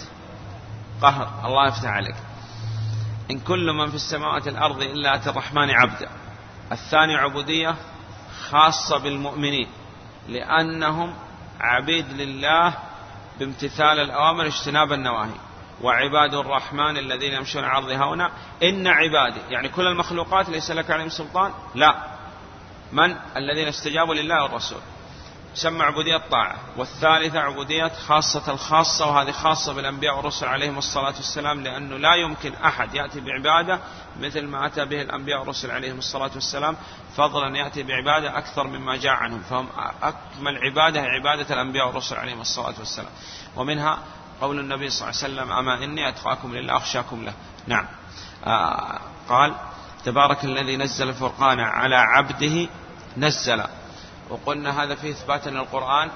قهر. 1.02 1.46
الله 1.46 1.68
يفتح 1.68 1.88
عليك. 1.88 2.16
إن 3.30 3.40
كل 3.40 3.72
من 3.72 3.88
في 3.88 3.94
السماوات 3.94 4.48
الأرض 4.48 4.82
إلا 4.82 5.14
أتى 5.14 5.30
الرحمن 5.30 5.70
عبدا. 5.70 6.08
الثاني 6.72 7.16
عبودية 7.16 7.76
خاصة 8.50 8.98
بالمؤمنين 8.98 9.68
لأنهم 10.28 11.14
عبيد 11.60 12.12
لله 12.12 12.74
بامتثال 13.38 14.00
الأوامر 14.00 14.46
اجتناب 14.46 14.92
النواهي. 14.92 15.38
وعباد 15.82 16.34
الرحمن 16.34 16.96
الذين 16.96 17.32
يمشون 17.32 17.64
على 17.64 17.86
الأرض 17.86 18.02
هونا. 18.02 18.30
إن 18.62 18.86
عبادي 18.86 19.40
يعني 19.50 19.68
كل 19.68 19.86
المخلوقات 19.86 20.48
ليس 20.48 20.70
لك 20.70 20.90
عليهم 20.90 21.08
سلطان؟ 21.08 21.52
لا. 21.74 22.19
من؟ 22.92 23.16
الذين 23.36 23.68
استجابوا 23.68 24.14
لله 24.14 24.42
والرسول. 24.42 24.80
سمى 25.54 25.82
عبودية 25.82 26.16
طاعة 26.30 26.56
والثالثة 26.76 27.40
عبودية 27.40 27.88
خاصة 27.88 28.52
الخاصة 28.52 29.06
وهذه 29.06 29.30
خاصة 29.30 29.72
بالأنبياء 29.72 30.16
والرسل 30.16 30.46
عليهم 30.46 30.78
الصلاة 30.78 31.14
والسلام 31.16 31.62
لأنه 31.62 31.96
لا 31.96 32.14
يمكن 32.14 32.54
أحد 32.54 32.94
يأتي 32.94 33.20
بعبادة 33.20 33.80
مثل 34.20 34.46
ما 34.46 34.66
أتى 34.66 34.84
به 34.84 35.02
الأنبياء 35.02 35.40
والرسل 35.40 35.70
عليهم 35.70 35.98
الصلاة 35.98 36.30
والسلام 36.34 36.76
فضلا 37.16 37.56
يأتي 37.56 37.82
بعبادة 37.82 38.38
أكثر 38.38 38.66
مما 38.66 38.96
جاء 38.96 39.12
عنهم. 39.12 39.40
فهم 39.40 39.68
أكمل 40.02 40.58
عبادة 40.58 41.00
عبادة 41.00 41.54
الأنبياء 41.54 41.86
والرسل 41.86 42.16
عليهم 42.16 42.40
الصلاة 42.40 42.74
والسلام. 42.78 43.12
ومنها 43.56 43.98
قول 44.40 44.58
النبي 44.58 44.90
صلى 44.90 45.08
الله 45.08 45.22
عليه 45.22 45.34
وسلم 45.34 45.52
أما 45.52 45.84
إني 45.84 46.08
أتقاكم 46.08 46.54
لله 46.54 46.76
أخشاكم 46.76 47.24
له. 47.24 47.32
نعم. 47.66 47.86
آه 48.46 49.00
قال 49.28 49.54
تبارك 50.04 50.44
الذي 50.44 50.76
نزل 50.76 51.08
الفرقان 51.08 51.60
على 51.60 51.96
عبده 51.96 52.68
نزل. 53.16 53.62
وقلنا 54.30 54.82
هذا 54.82 54.94
فيه 54.94 55.10
إثبات 55.10 55.46
أن 55.46 55.56
القرآن 55.56 56.10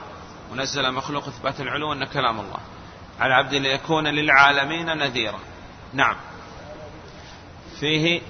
ونزل 0.52 0.92
مخلوق 0.92 1.26
إثبات 1.26 1.60
العلو 1.60 1.92
أن 1.92 2.04
كلام 2.04 2.40
الله. 2.40 2.58
على 3.20 3.34
عبد 3.34 3.54
ليكون 3.54 4.06
للعالمين 4.06 4.98
نذيرا. 4.98 5.38
نعم. 5.92 6.16
فيه 7.80 8.20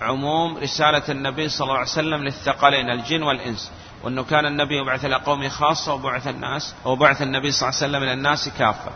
عموم 0.00 0.58
رسالة 0.58 1.02
النبي 1.08 1.48
صلى 1.48 1.64
الله 1.64 1.78
عليه 1.78 1.88
وسلم 1.90 2.24
للثقلين 2.24 2.90
الجن 2.90 3.22
والإنس. 3.22 3.72
وأنه 4.02 4.24
كان 4.24 4.46
النبي 4.46 4.76
يبعث 4.76 5.04
إلى 5.04 5.16
قومه 5.16 5.48
خاصة 5.48 5.94
وبعث 5.94 6.28
الناس 6.28 6.74
وبعث 6.84 7.22
النبي 7.22 7.50
صلى 7.50 7.68
الله 7.68 7.78
عليه 7.82 7.88
وسلم 7.90 8.02
إلى 8.02 8.12
الناس 8.12 8.48
كافة. 8.48 8.90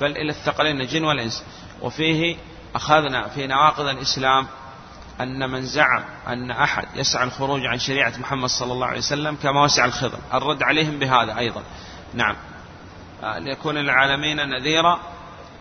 بل 0.00 0.10
إلى 0.10 0.30
الثقلين 0.30 0.80
الجن 0.80 1.04
والإنس. 1.04 1.44
وفيه 1.82 2.36
أخذنا 2.74 3.28
في 3.28 3.46
نواقض 3.46 3.86
الإسلام 3.86 4.46
أن 5.20 5.50
من 5.50 5.62
زعم 5.62 6.04
أن 6.28 6.50
أحد 6.50 6.88
يسعى 6.94 7.24
الخروج 7.24 7.66
عن 7.66 7.78
شريعة 7.78 8.12
محمد 8.18 8.48
صلى 8.48 8.72
الله 8.72 8.86
عليه 8.86 8.98
وسلم 8.98 9.36
كما 9.42 9.64
وسع 9.64 9.84
الخضر. 9.84 10.18
الرد 10.34 10.62
عليهم 10.62 10.98
بهذا 10.98 11.38
أيضا. 11.38 11.62
نعم. 12.14 12.36
آه، 13.22 13.38
ليكون 13.38 13.78
العالمين 13.78 14.36
نذيرا. 14.36 15.00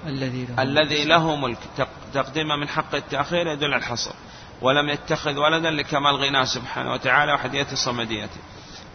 الذي 0.08 0.46
له, 0.46 0.64
الذي 0.64 1.06
له 1.06 1.36
ملك. 1.36 1.58
تقديمه 2.14 2.56
من 2.56 2.68
حق 2.68 2.96
التأخير 2.96 3.48
يدل 3.48 3.74
على 3.74 3.76
الحصر. 3.76 4.12
ولم 4.62 4.90
يتخذ 4.90 5.38
ولدا 5.38 5.72
لكمال 5.72 6.16
غناه 6.16 6.44
سبحانه 6.44 6.94
وتعالى 6.94 7.34
وحدية 7.34 7.68
صمديته. 7.74 8.40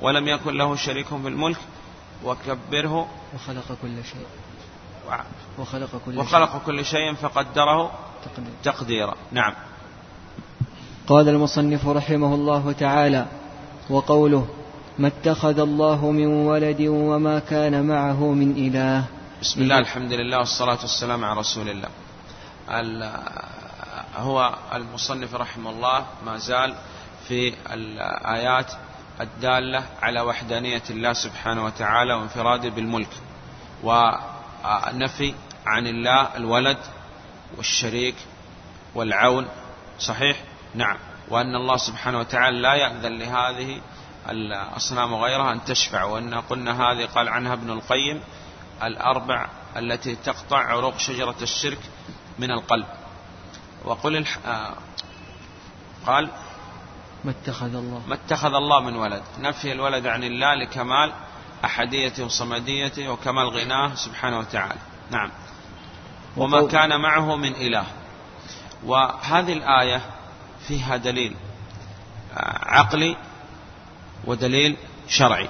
ولم 0.00 0.28
يكن 0.28 0.54
له 0.54 0.76
شريك 0.76 1.06
في 1.06 1.14
الملك. 1.14 1.58
وكبره. 2.24 3.08
وخلق 3.34 3.78
كل 3.82 4.04
شيء. 4.04 4.26
وخلق 5.58 6.02
كل 6.06 6.18
وخلق 6.18 6.52
شيء. 6.52 6.60
كل 6.66 6.84
شيء 6.84 7.14
فقدره 7.14 7.92
تقديرا. 8.64 9.14
نعم. 9.32 9.52
قال 11.10 11.28
المصنف 11.28 11.86
رحمه 11.86 12.34
الله 12.34 12.72
تعالى 12.72 13.26
وقوله 13.90 14.48
ما 14.98 15.08
اتخذ 15.08 15.58
الله 15.58 16.10
من 16.10 16.26
ولد 16.26 16.80
وما 16.80 17.38
كان 17.38 17.86
معه 17.86 18.32
من 18.32 18.50
إله 18.52 19.04
بسم 19.40 19.62
الله 19.62 19.78
الحمد 19.78 20.12
لله 20.12 20.38
والصلاة 20.38 20.78
والسلام 20.80 21.24
على 21.24 21.40
رسول 21.40 21.68
الله. 21.68 21.88
هو 24.16 24.54
المصنف 24.74 25.34
رحمه 25.34 25.70
الله 25.70 26.04
ما 26.26 26.36
زال 26.36 26.74
في 27.28 27.54
الآيات 27.72 28.72
الدالة 29.20 29.84
على 30.02 30.20
وحدانية 30.20 30.82
الله 30.90 31.12
سبحانه 31.12 31.64
وتعالى 31.64 32.14
وانفراده 32.14 32.68
بالملك 32.68 33.12
ونفي 33.82 35.34
عن 35.66 35.86
الله 35.86 36.36
الولد 36.36 36.78
والشريك 37.56 38.16
والعون. 38.94 39.46
صحيح؟ 39.98 40.36
نعم. 40.74 40.96
وأن 41.28 41.56
الله 41.56 41.76
سبحانه 41.76 42.18
وتعالى 42.18 42.60
لا 42.60 42.74
يأذن 42.74 43.18
لهذه 43.18 43.80
الأصنام 44.28 45.12
وغيرها 45.12 45.52
أن 45.52 45.64
تشفع. 45.64 46.04
وأن 46.04 46.34
قلنا 46.34 46.72
هذه 46.82 47.06
قال 47.06 47.28
عنها 47.28 47.52
ابن 47.52 47.70
القيم 47.70 48.20
الأربع 48.82 49.48
التي 49.76 50.16
تقطع 50.16 50.58
عروق 50.58 50.98
شجرة 50.98 51.36
الشرك 51.42 51.78
من 52.38 52.50
القلب. 52.50 52.86
وقل 53.84 54.16
الح... 54.16 54.38
آه 54.46 54.74
قال 56.06 56.30
ما 57.24 57.30
اتخذ 57.30 57.74
الله. 57.74 58.02
ما 58.08 58.14
اتخذ 58.14 58.54
الله 58.54 58.80
من 58.80 58.96
ولد. 58.96 59.22
نفي 59.38 59.72
الولد 59.72 60.06
عن 60.06 60.24
الله 60.24 60.54
لكمال 60.54 61.12
أحديته 61.64 62.24
وصمديته 62.24 63.08
وكمال 63.08 63.48
غناه 63.48 63.94
سبحانه 63.94 64.38
وتعالى. 64.38 64.80
نعم. 65.10 65.30
وما 66.36 66.66
كان 66.66 67.00
معه 67.00 67.36
من 67.36 67.54
إله. 67.54 67.86
وهذه 68.84 69.52
الآية 69.52 70.00
فيها 70.68 70.96
دليل 70.96 71.36
عقلي 72.62 73.16
ودليل 74.24 74.76
شرعي. 75.08 75.48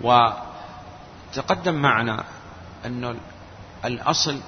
وتقدم 0.00 1.74
معنا 1.74 2.24
أن 2.84 3.18
الأصل 3.84 4.40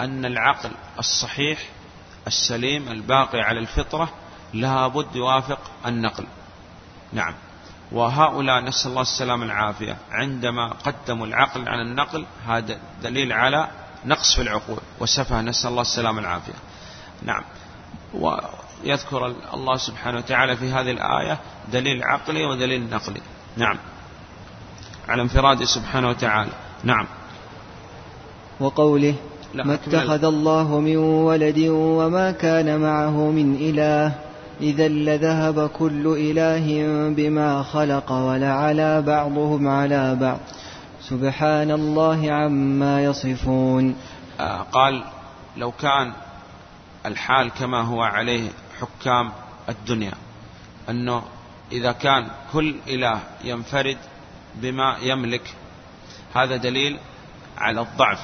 أن 0.00 0.24
العقل 0.24 0.70
الصحيح 0.98 1.58
السليم 2.26 2.88
الباقي 2.88 3.40
على 3.40 3.58
الفطرة 3.58 4.08
لابد 4.52 5.16
يوافق 5.16 5.58
النقل. 5.86 6.26
نعم. 7.12 7.34
وهؤلاء 7.92 8.64
نسأل 8.64 8.90
الله 8.90 9.02
السلامة 9.02 9.44
العافية 9.44 9.96
عندما 10.10 10.68
قدموا 10.68 11.26
العقل 11.26 11.68
على 11.68 11.82
النقل 11.82 12.26
هذا 12.46 12.78
دليل 13.02 13.32
على 13.32 13.68
نقص 14.04 14.34
في 14.34 14.42
العقول. 14.42 14.80
وسفه 15.00 15.40
نسأل 15.40 15.70
الله 15.70 15.82
السلامة 15.82 16.20
العافية 16.20 16.54
نعم. 17.22 17.42
ويذكر 18.84 19.34
الله 19.54 19.76
سبحانه 19.76 20.18
وتعالى 20.18 20.56
في 20.56 20.70
هذه 20.70 20.90
الآية 20.90 21.38
دليل 21.72 22.04
عقلي 22.04 22.44
ودليل 22.44 22.90
نقلي. 22.90 23.20
نعم. 23.56 23.78
على 25.08 25.22
انفراده 25.22 25.64
سبحانه 25.64 26.08
وتعالى. 26.08 26.50
نعم. 26.84 27.06
وقوله 28.60 29.14
ما 29.54 29.74
اتخذ 29.74 30.24
الله 30.24 30.80
من 30.80 30.96
ولد 30.96 31.58
وما 31.68 32.30
كان 32.30 32.80
معه 32.80 33.30
من 33.30 33.54
إله 33.54 34.12
إذا 34.60 34.88
لذهب 34.88 35.68
كل 35.68 36.06
إله 36.06 36.66
بما 37.14 37.62
خلق 37.62 38.12
ولعلى 38.12 39.02
بعضهم 39.02 39.68
على 39.68 40.14
بعض. 40.14 40.38
سبحان 41.00 41.70
الله 41.70 42.32
عما 42.32 43.04
يصفون. 43.04 43.96
آه 44.40 44.62
قال 44.72 45.04
لو 45.56 45.72
كان 45.72 46.12
الحال 47.06 47.50
كما 47.50 47.82
هو 47.82 48.02
عليه 48.02 48.50
حكام 48.86 49.32
الدنيا. 49.68 50.12
أنه 50.88 51.22
إذا 51.72 51.92
كان 51.92 52.30
كل 52.52 52.76
إله 52.88 53.20
ينفرد 53.44 53.98
بما 54.54 54.96
يملك 55.00 55.54
هذا 56.34 56.56
دليل 56.56 56.98
على 57.58 57.80
الضعف. 57.80 58.20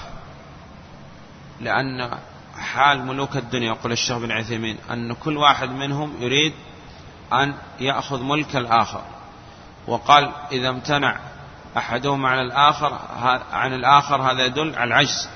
لأن 1.60 2.18
حال 2.58 3.06
ملوك 3.06 3.36
الدنيا 3.36 3.66
يقول 3.66 3.92
الشيخ 3.92 4.18
بن 4.18 4.32
عثيمين 4.32 4.78
أن 4.90 5.12
كل 5.12 5.36
واحد 5.36 5.70
منهم 5.70 6.14
يريد 6.20 6.52
أن 7.32 7.54
يأخذ 7.80 8.22
ملك 8.22 8.56
الآخر. 8.56 9.02
وقال 9.86 10.32
إذا 10.52 10.68
امتنع 10.68 11.16
أحدهما 11.76 12.28
عن 12.28 12.38
الآخر 12.38 12.98
عن 13.52 13.72
الآخر 13.74 14.22
هذا 14.22 14.44
يدل 14.44 14.74
على 14.74 14.88
العجز. 14.88 15.28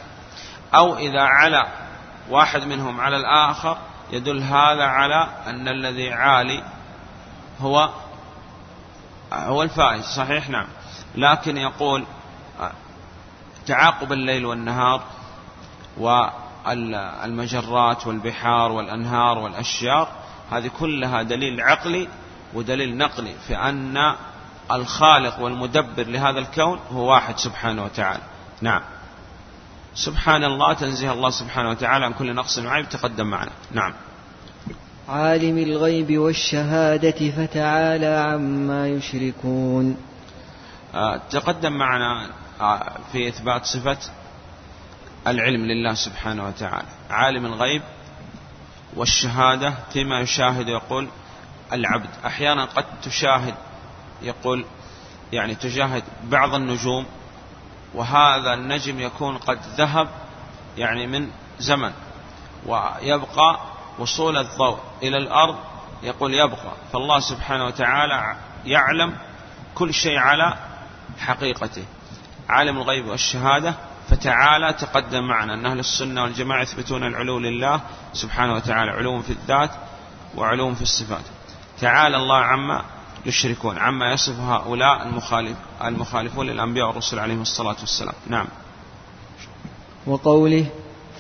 أو 0.75 0.97
إذا 0.97 1.23
علا 1.23 1.69
واحد 2.31 2.63
منهم 2.63 3.01
على 3.01 3.17
الآخر 3.17 3.79
يدل 4.13 4.43
هذا 4.43 4.85
على 4.85 5.29
أن 5.47 5.69
الذي 5.69 6.13
عالي 6.13 6.63
هو 7.61 7.91
هو 9.33 9.63
الفائز 9.63 10.05
صحيح؟ 10.05 10.49
نعم. 10.49 10.67
لكن 11.15 11.57
يقول 11.57 12.05
تعاقب 13.67 14.13
الليل 14.13 14.47
والنهار 14.47 15.03
والمجرات 15.99 18.07
والبحار 18.07 18.73
والأنهار 18.73 19.39
والأشجار 19.39 20.09
هذه 20.51 20.71
كلها 20.79 21.23
دليل 21.23 21.61
عقلي 21.61 22.09
ودليل 22.55 22.97
نقلي 22.97 23.35
في 23.47 23.57
أن 23.57 24.15
الخالق 24.73 25.41
والمدبر 25.41 26.07
لهذا 26.07 26.39
الكون 26.39 26.81
هو 26.93 27.11
واحد 27.11 27.39
سبحانه 27.39 27.85
وتعالى. 27.85 28.23
نعم. 28.61 28.83
سبحان 29.95 30.45
الله 30.45 30.73
تنزيه 30.75 31.13
الله 31.13 31.31
سبحانه 31.31 31.71
وتعالى 31.71 32.05
عن 32.05 32.13
كل 32.13 32.35
نقص 32.35 32.59
وعيب 32.59 32.89
تقدم 32.89 33.27
معنا. 33.27 33.51
نعم. 33.73 33.93
عالم 35.09 35.59
الغيب 35.59 36.19
والشهادة 36.19 37.31
فتعالى 37.31 38.07
عما 38.07 38.89
يشركون. 38.89 39.97
آه، 40.95 41.21
تقدم 41.31 41.73
معنا 41.73 42.31
آه، 42.61 42.93
في 43.13 43.29
إثبات 43.29 43.65
صفة 43.65 43.99
العلم 45.27 45.65
لله 45.65 45.95
سبحانه 45.95 46.47
وتعالى. 46.47 46.89
عالم 47.11 47.47
الغيب 47.47 47.83
والشهادة 48.97 49.75
فيما 49.93 50.21
يشاهد 50.21 50.69
يقول 50.69 51.09
العبد. 51.73 52.11
أحيانا 52.27 52.65
قد 52.65 52.85
تشاهد 53.03 53.55
يقول 54.23 54.65
يعني 55.33 55.55
تشاهد 55.55 56.03
بعض 56.25 56.55
النجوم 56.55 57.07
وهذا 57.95 58.55
النجم 58.55 59.01
يكون 59.01 59.39
قد 59.39 59.59
ذهب 59.77 60.09
يعني 60.79 61.07
من 61.07 61.31
زمن 61.59 61.93
ويبقى 62.67 63.61
وصول 63.99 64.37
الضوء 64.37 64.79
إلى 65.03 65.17
الأرض 65.17 65.57
يقول 66.03 66.35
يبقى. 66.35 66.73
فالله 66.93 67.21
سبحانه 67.21 67.65
وتعالى 67.65 68.37
يعلم 68.65 69.15
كل 69.75 69.95
شيء 69.95 70.19
على 70.19 70.55
حقيقته. 71.19 71.85
عالم 72.49 72.77
الغيب 72.79 73.07
والشهادة 73.07 73.75
فتعالى 74.09 74.73
تقدم 74.73 75.29
معنا 75.29 75.55
أن 75.55 75.67
أهل 75.67 75.79
السنة 75.79 76.23
والجماعة 76.23 76.63
يثبتون 76.63 77.05
العلو 77.05 77.39
لله 77.39 77.81
سبحانه 78.13 78.55
وتعالى 78.55 78.91
علو 78.91 79.23
في 79.23 79.31
الذات 79.31 79.71
وعلو 80.37 80.75
في 80.75 80.83
الصفات. 80.83 81.25
تعالى 81.81 82.17
الله 82.17 82.39
عما 82.39 82.85
يشركون. 83.27 83.79
عما 83.79 84.13
يصف 84.13 84.41
هؤلاء 84.41 85.03
المخالف 85.07 85.57
المخالفون 85.85 86.47
للأنبياء 86.47 86.87
والرسل 86.87 87.19
عليهم 87.19 87.43
الصلاة 87.43 87.77
والسلام. 87.81 88.15
نعم. 88.27 88.47
وقوله 90.07 90.67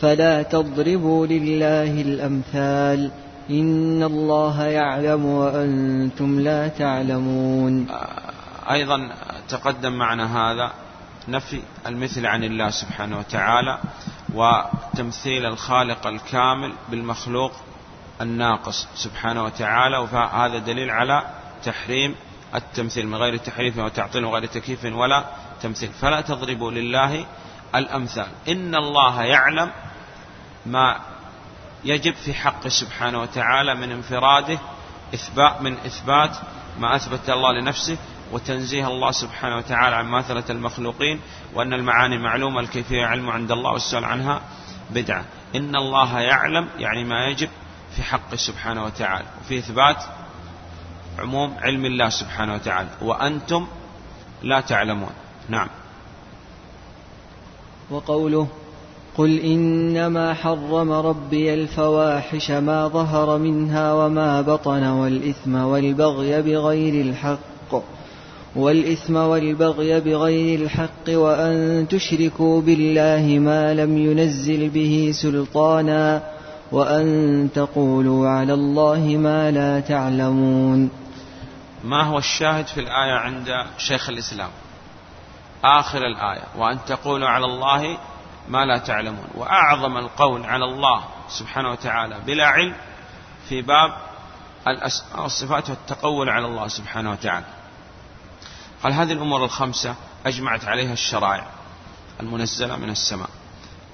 فلا 0.00 0.42
تضربوا 0.42 1.26
لله 1.26 2.00
الأمثال 2.00 3.10
إن 3.50 4.02
الله 4.02 4.64
يعلم 4.64 5.24
وأنتم 5.24 6.40
لا 6.40 6.68
تعلمون. 6.68 7.86
أيضا 8.70 9.10
تقدم 9.48 9.92
معنا 9.92 10.52
هذا 10.52 10.72
نفي 11.28 11.62
المثل 11.86 12.26
عن 12.26 12.44
الله 12.44 12.70
سبحانه 12.70 13.18
وتعالى 13.18 13.78
وتمثيل 14.34 15.46
الخالق 15.46 16.06
الكامل 16.06 16.72
بالمخلوق 16.90 17.52
الناقص 18.20 18.86
سبحانه 18.94 19.44
وتعالى 19.44 19.98
وهذا 19.98 20.58
دليل 20.58 20.90
على 20.90 21.22
تحريم 21.64 22.14
التمثيل 22.54 23.06
من 23.08 23.14
غير 23.14 23.36
تحريف 23.36 23.78
وتعطيل 23.78 24.24
وغير 24.24 24.46
تكييف 24.46 24.84
ولا 24.84 25.24
تمثيل. 25.62 25.92
فلا 25.92 26.20
تضربوا 26.20 26.70
لله 26.70 27.26
الأمثال. 27.74 28.28
إن 28.48 28.74
الله 28.74 29.22
يعلم 29.22 29.70
ما 30.66 31.00
يجب 31.84 32.14
في 32.14 32.34
حقه 32.34 32.68
سبحانه 32.68 33.20
وتعالى 33.20 33.74
من 33.74 33.92
انفراده 33.92 34.58
إثبات 35.14 35.62
من 35.62 35.72
إثبات 35.72 36.36
ما 36.78 36.96
أثبت 36.96 37.30
الله 37.30 37.52
لنفسه 37.52 37.98
وتنزيه 38.32 38.86
الله 38.86 39.10
سبحانه 39.10 39.56
وتعالى 39.56 39.96
عن 39.96 40.06
ماثلة 40.06 40.44
المخلوقين 40.50 41.20
وأن 41.54 41.72
المعاني 41.72 42.18
معلومة 42.18 42.60
الكيفية 42.60 43.06
علم 43.06 43.30
عند 43.30 43.52
الله 43.52 43.72
والسؤال 43.72 44.04
عنها 44.04 44.40
بدعة. 44.90 45.24
إن 45.54 45.76
الله 45.76 46.20
يعلم 46.20 46.68
يعني 46.78 47.04
ما 47.04 47.26
يجب 47.26 47.48
في 47.96 48.02
حقه 48.02 48.36
سبحانه 48.36 48.84
وتعالى. 48.84 49.26
وفي 49.40 49.58
إثبات 49.58 50.04
عموم 51.18 51.54
علم 51.62 51.84
الله 51.84 52.08
سبحانه 52.08 52.54
وتعالى. 52.54 52.88
وأنتم 53.02 53.66
لا 54.42 54.60
تعلمون. 54.60 55.10
نعم. 55.48 55.68
وقوله 57.90 58.46
قل 59.16 59.40
إنما 59.40 60.34
حرم 60.34 60.92
ربي 60.92 61.54
الفواحش 61.54 62.50
ما 62.50 62.88
ظهر 62.88 63.38
منها 63.38 63.92
وما 63.92 64.40
بطن 64.40 64.84
والإثم 64.84 65.54
والبغي 65.54 66.42
بغير 66.42 67.06
الحق 67.06 67.82
والإثم 68.56 69.16
والبغي 69.16 70.00
بغير 70.00 70.60
الحق 70.60 71.08
وأن 71.08 71.86
تشركوا 71.88 72.60
بالله 72.60 73.38
ما 73.38 73.74
لم 73.74 73.98
ينزل 73.98 74.68
به 74.68 75.10
سلطانا 75.14 76.22
وأن 76.72 77.48
تقولوا 77.54 78.28
على 78.28 78.54
الله 78.54 79.16
ما 79.16 79.50
لا 79.50 79.80
تعلمون. 79.80 81.03
ما 81.84 82.02
هو 82.02 82.18
الشاهد 82.18 82.66
في 82.66 82.80
الآية 82.80 83.18
عند 83.18 83.66
شيخ 83.78 84.08
الإسلام؟ 84.08 84.50
آخر 85.64 85.98
الآية 85.98 86.44
وأن 86.56 86.84
تقولوا 86.84 87.28
على 87.28 87.44
الله 87.44 87.98
ما 88.48 88.64
لا 88.64 88.78
تعلمون. 88.78 89.28
وأعظم 89.34 89.96
القول 89.96 90.44
على 90.44 90.64
الله 90.64 91.04
سبحانه 91.28 91.70
وتعالى 91.70 92.20
بلا 92.26 92.46
علم 92.46 92.74
في 93.48 93.62
باب 93.62 93.96
الأسماء 94.68 95.22
والصفات 95.22 95.70
والتقول 95.70 96.28
على 96.28 96.46
الله 96.46 96.68
سبحانه 96.68 97.10
وتعالى. 97.10 97.46
قال 98.82 98.92
هذه 98.92 99.12
الأمور 99.12 99.44
الخمسة 99.44 99.94
أجمعت 100.26 100.64
عليها 100.64 100.92
الشرائع 100.92 101.46
المنزلة 102.20 102.76
من 102.76 102.90
السماء. 102.90 103.30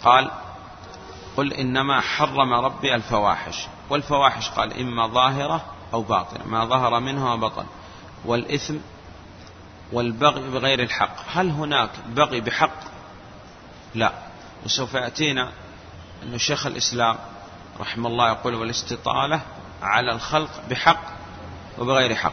قال 0.03 0.31
قل 1.37 1.53
إنما 1.53 2.00
حرم 2.00 2.53
ربي 2.53 2.94
الفواحش. 2.94 3.66
والفواحش 3.90 4.50
قال 4.50 4.81
إما 4.81 5.07
ظاهرة 5.07 5.64
أو 5.92 6.03
باطنة 6.03 6.46
ما 6.46 6.64
ظهر 6.64 7.00
منها 7.00 7.35
وبطن. 7.35 7.66
والإثم 8.24 8.76
والبغي 9.92 10.50
بغير 10.50 10.83
الحق. 10.83 11.16
هل 11.33 11.50
هناك 11.50 11.90
بغي 12.09 12.40
بحق؟ 12.40 12.80
لا. 13.94 14.12
وسوف 14.64 14.94
يأتينا 14.94 15.52
أن 16.22 16.38
شيخ 16.38 16.66
الإسلام 16.66 17.16
رحمه 17.80 18.09
الله 18.09 18.28
يقول 18.28 18.54
والاستطالة 18.54 19.40
على 19.83 20.12
الخلق 20.12 20.62
بحق 20.70 21.02
وبغير 21.78 22.14
حق. 22.14 22.33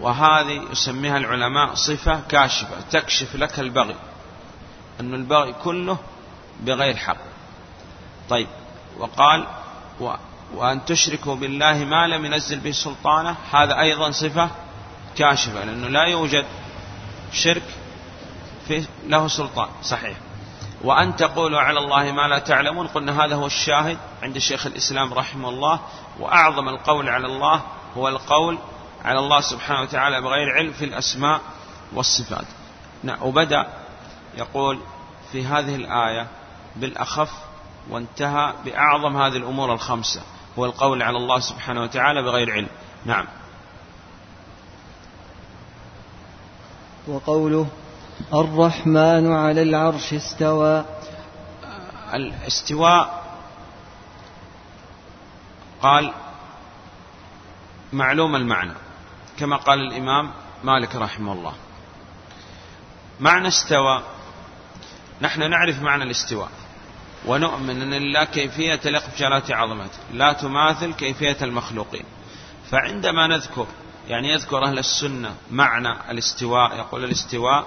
وهذه 0.00 0.62
يسميها 0.72 1.16
العلماء 1.16 1.74
صفة 1.74 2.20
كاشفة 2.28 2.80
تكشف 2.90 3.36
لك 3.36 3.60
البغي 3.60 3.96
أن 5.00 5.14
البغي 5.14 5.52
كله 5.52 5.98
بغير 6.60 6.96
حق. 6.96 7.16
طيب 8.28 8.48
وقال 8.98 9.46
وأن 10.54 10.84
تشركوا 10.84 11.34
بالله 11.34 11.84
ما 11.84 12.06
لم 12.06 12.24
ينزل 12.24 12.58
به 12.60 12.70
سلطانه 12.70 13.36
هذا 13.52 13.80
أيضا 13.80 14.10
صفة 14.10 14.50
كاشفة 15.16 15.64
لأنه 15.64 15.88
لا 15.88 16.04
يوجد 16.04 16.44
شرك 17.32 17.62
في 18.68 18.86
له 19.06 19.28
سلطان 19.28 19.68
صحيح. 19.82 20.16
وأن 20.84 21.16
تقولوا 21.16 21.60
على 21.60 21.78
الله 21.78 22.12
ما 22.12 22.28
لا 22.28 22.38
تعلمون 22.38 22.86
قلنا 22.86 23.24
هذا 23.24 23.34
هو 23.34 23.46
الشاهد 23.46 23.98
عند 24.22 24.38
شيخ 24.38 24.66
الإسلام 24.66 25.14
رحمه 25.14 25.48
الله 25.48 25.80
وأعظم 26.20 26.68
القول 26.68 27.08
على 27.08 27.26
الله 27.26 27.62
هو 27.96 28.08
القول 28.08 28.58
على 29.04 29.18
الله 29.18 29.40
سبحانه 29.40 29.80
وتعالى 29.80 30.20
بغير 30.20 30.48
علم 30.56 30.72
في 30.72 30.84
الأسماء 30.84 31.40
والصفات. 31.92 32.46
نعم 33.02 33.22
وبدأ 33.22 33.66
يقول 34.36 34.78
في 35.32 35.46
هذه 35.46 35.74
الآية 35.74 36.26
بالأخف 36.76 37.30
وانتهى 37.90 38.52
بأعظم 38.64 39.16
هذه 39.16 39.36
الأمور 39.36 39.72
الخمسة 39.72 40.22
هو 40.58 40.64
القول 40.64 41.02
على 41.02 41.16
الله 41.16 41.40
سبحانه 41.40 41.82
وتعالى 41.82 42.22
بغير 42.22 42.52
علم. 42.52 42.68
نعم. 43.04 43.26
وقوله 47.08 47.66
الرحمن 48.34 49.32
على 49.32 49.62
العرش 49.62 50.12
استوى. 50.12 50.84
الاستواء 52.14 53.24
قال 55.82 56.12
معلوم 57.92 58.36
المعنى 58.36 58.74
كما 59.38 59.56
قال 59.56 59.80
الإمام 59.80 60.30
مالك 60.64 60.96
رحمه 60.96 61.32
الله. 61.32 61.54
معنى 63.20 63.48
استوى 63.48 64.02
نحن 65.20 65.50
نعرف 65.50 65.82
معنى 65.82 66.04
الاستواء. 66.04 66.50
ونؤمن 67.26 67.82
أن 67.82 67.94
لله 67.94 68.24
كيفية 68.24 68.80
بجلالة 68.84 69.56
عظمته. 69.56 69.98
لا 70.12 70.32
تماثل 70.32 70.94
كيفية 70.94 71.36
المخلوقين. 71.42 72.04
فعندما 72.70 73.26
نذكر 73.26 73.66
يعني 74.08 74.32
يذكر 74.32 74.64
أهل 74.64 74.78
السنة 74.78 75.34
معنى 75.50 76.10
الاستواء 76.10 76.76
يقول 76.76 77.04
الاستواء 77.04 77.66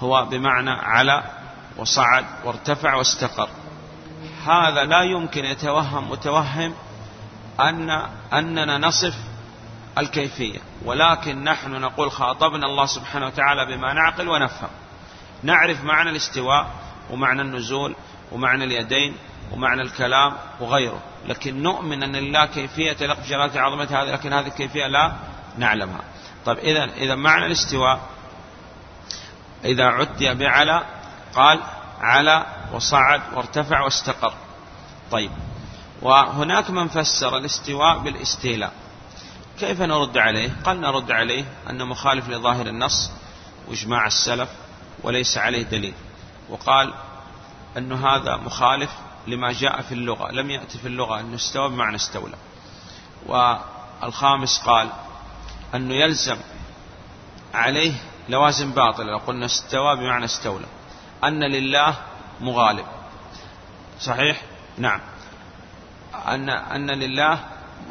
هو 0.00 0.24
بمعنى 0.24 0.70
على 0.70 1.24
وصعد 1.76 2.24
وارتفع 2.44 2.94
واستقر. 2.94 3.48
هذا 4.46 4.84
لا 4.84 5.02
يمكن 5.02 5.44
يتوهم 5.44 6.10
متوهم 6.10 6.74
أن 7.60 7.90
أننا 8.32 8.78
نصف 8.78 9.14
الكيفية. 9.98 10.58
ولكن 10.84 11.44
نحن 11.44 11.70
نقول 11.70 12.12
خاطبنا 12.12 12.66
الله 12.66 12.86
سبحانه 12.86 13.26
وتعالى 13.26 13.76
بما 13.76 13.92
نعقل 13.92 14.28
ونفهم. 14.28 14.70
نعرف 15.42 15.84
معنى 15.84 16.10
الاستواء 16.10 16.70
ومعنى 17.10 17.42
النزول 17.42 17.96
ومعنى 18.32 18.64
اليدين 18.64 19.16
ومعنى 19.52 19.82
الكلام 19.82 20.32
وغيره. 20.60 21.02
لكن 21.26 21.62
نؤمن 21.62 22.02
أن 22.02 22.16
لله 22.16 22.46
كيفية 22.46 22.92
تلق 22.92 23.20
جلالة 23.26 23.60
عظمته 23.60 24.02
هذه 24.02 24.10
لكن 24.10 24.32
هذه 24.32 24.46
الكيفية 24.46 24.86
لا 24.86 25.12
نعلمها. 25.58 26.04
طيب 26.46 26.58
إذا 26.58 26.84
إذا 26.84 27.14
معنى 27.14 27.46
الاستواء 27.46 28.00
إذا 29.64 29.84
عدي 29.84 30.34
بعلى 30.34 30.84
قال 31.34 31.60
على 32.00 32.46
وصعد 32.72 33.20
وارتفع 33.34 33.80
واستقر. 33.80 34.34
طيب 35.10 35.30
وهناك 36.02 36.70
من 36.70 36.88
فسر 36.88 37.36
الاستواء 37.36 37.98
بالاستيلاء. 37.98 38.72
كيف 39.60 39.80
نرد 39.82 40.18
عليه؟ 40.18 40.50
قال 40.64 40.80
نرد 40.80 41.10
عليه 41.10 41.44
أنه 41.70 41.84
مخالف 41.84 42.28
لظاهر 42.28 42.66
النص 42.66 43.10
وإجماع 43.68 44.06
السلف 44.06 44.48
وليس 45.02 45.38
عليه 45.38 45.62
دليل. 45.62 45.94
وقال 46.48 46.94
أن 47.76 47.92
هذا 47.92 48.36
مخالف 48.36 48.90
لما 49.26 49.52
جاء 49.52 49.82
في 49.82 49.92
اللغة 49.92 50.32
لم 50.32 50.50
يأتي 50.50 50.78
في 50.78 50.88
اللغة 50.88 51.20
أنه 51.20 51.34
استوى 51.34 51.68
بمعنى 51.68 51.96
استولى. 51.96 52.36
والخامس 53.26 54.62
قال 54.66 54.88
أنه 55.74 55.94
يلزم 55.94 56.36
عليه 57.54 57.92
لوازم 58.28 58.72
باطلة 58.72 59.10
لو 59.10 59.18
قلنا 59.18 59.46
استوى 59.46 59.96
بمعنى 59.96 60.24
استولى 60.24 60.66
أن 61.24 61.44
لله 61.44 61.96
مغالب. 62.40 62.86
صحيح؟ 64.00 64.42
نعم. 64.78 65.00
أن 66.28 66.48
أن 66.50 66.90
لله 66.90 67.38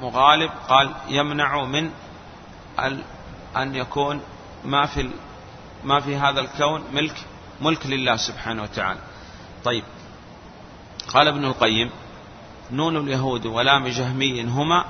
مغالب 0.02 0.52
قال 0.69 0.93
يمنع 1.08 1.63
من 1.63 1.91
أن 3.58 3.76
يكون 3.76 4.22
ما 4.65 4.86
في 4.86 5.10
ما 5.84 6.00
في 6.00 6.15
هذا 6.15 6.39
الكون 6.39 6.84
ملك 6.93 7.15
ملك 7.62 7.86
لله 7.86 8.15
سبحانه 8.15 8.63
وتعالى. 8.63 9.00
طيب. 9.65 9.84
قال 11.08 11.28
ابن 11.28 11.45
القيم 11.45 11.91
نون 12.71 12.97
اليهود 12.97 13.45
ولام 13.45 13.88
جهمي 13.88 14.43
هما 14.43 14.86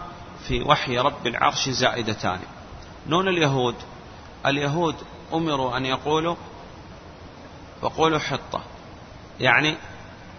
في 0.48 0.62
وحي 0.62 0.98
رب 0.98 1.28
العرش 1.28 1.70
زائدتان. 1.70 2.40
نون 3.08 3.28
اليهود 3.28 3.76
اليهود 4.46 4.96
أمروا 5.34 5.78
أن 5.78 5.86
يقولوا 5.86 6.36
وقولوا 7.82 8.20
حطة. 8.20 8.62
يعني 9.40 9.78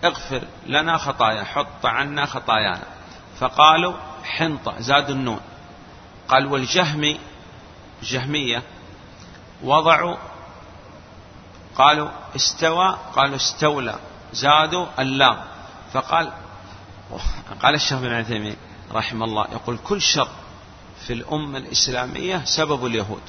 اغفر 0.04 0.42
لنا 0.66 0.96
خطايا 0.96 1.44
حط 1.44 1.86
عنا 1.86 2.26
خطايانا. 2.26 2.86
فقالوا 3.38 3.94
حنطة 4.24 4.80
زادوا 4.80 5.14
النون. 5.14 5.40
قال 6.28 6.46
والجهمي 6.46 7.20
جهمية 8.02 8.62
وضعوا 9.62 10.16
قالوا 11.76 12.08
استوى 12.36 12.98
قالوا 13.16 13.36
استولى. 13.36 13.98
زادوا 14.32 14.86
اللام. 14.98 15.44
فقال 15.92 16.32
قال 17.62 17.74
الشيخ 17.74 17.98
بن 17.98 18.12
عثيمين 18.12 18.56
رحمه 18.92 19.24
الله 19.24 19.46
يقول 19.52 19.78
كل 19.78 20.02
شر 20.02 20.28
في 21.06 21.12
الأمة 21.12 21.58
الإسلامية 21.58 22.44
سبب 22.44 22.86
اليهود. 22.86 23.22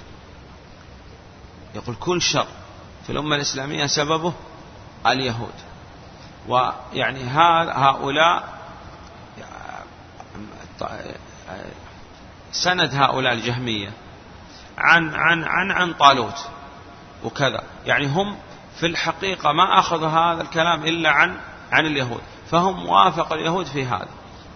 يقول 1.76 1.96
كل 1.96 2.22
شر 2.22 2.48
في 3.06 3.12
الأمة 3.12 3.36
الإسلامية 3.36 3.86
سببه 3.86 4.34
اليهود. 5.08 5.54
ويعني 6.48 7.24
هؤلاء 7.70 8.56
سند 12.52 12.94
هؤلاء 12.94 13.34
الجهمية 13.34 13.94
عن 14.78 15.16
عن 15.16 15.44
عن 15.44 15.72
عن 15.72 15.94
طالوت 15.94 16.48
وكذا. 17.24 17.64
يعني 17.86 18.08
هم 18.08 18.38
في 18.80 18.86
الحقيقة 18.86 19.52
ما 19.52 19.80
أخذوا 19.80 20.08
هذا 20.08 20.42
الكلام 20.42 20.84
إلا 20.84 21.10
عن 21.10 21.38
عن 21.72 21.86
اليهود. 21.86 22.22
فهم 22.52 22.90
وافق 22.90 23.34
اليهود 23.34 23.66
في 23.66 23.86
هذا. 23.86 24.08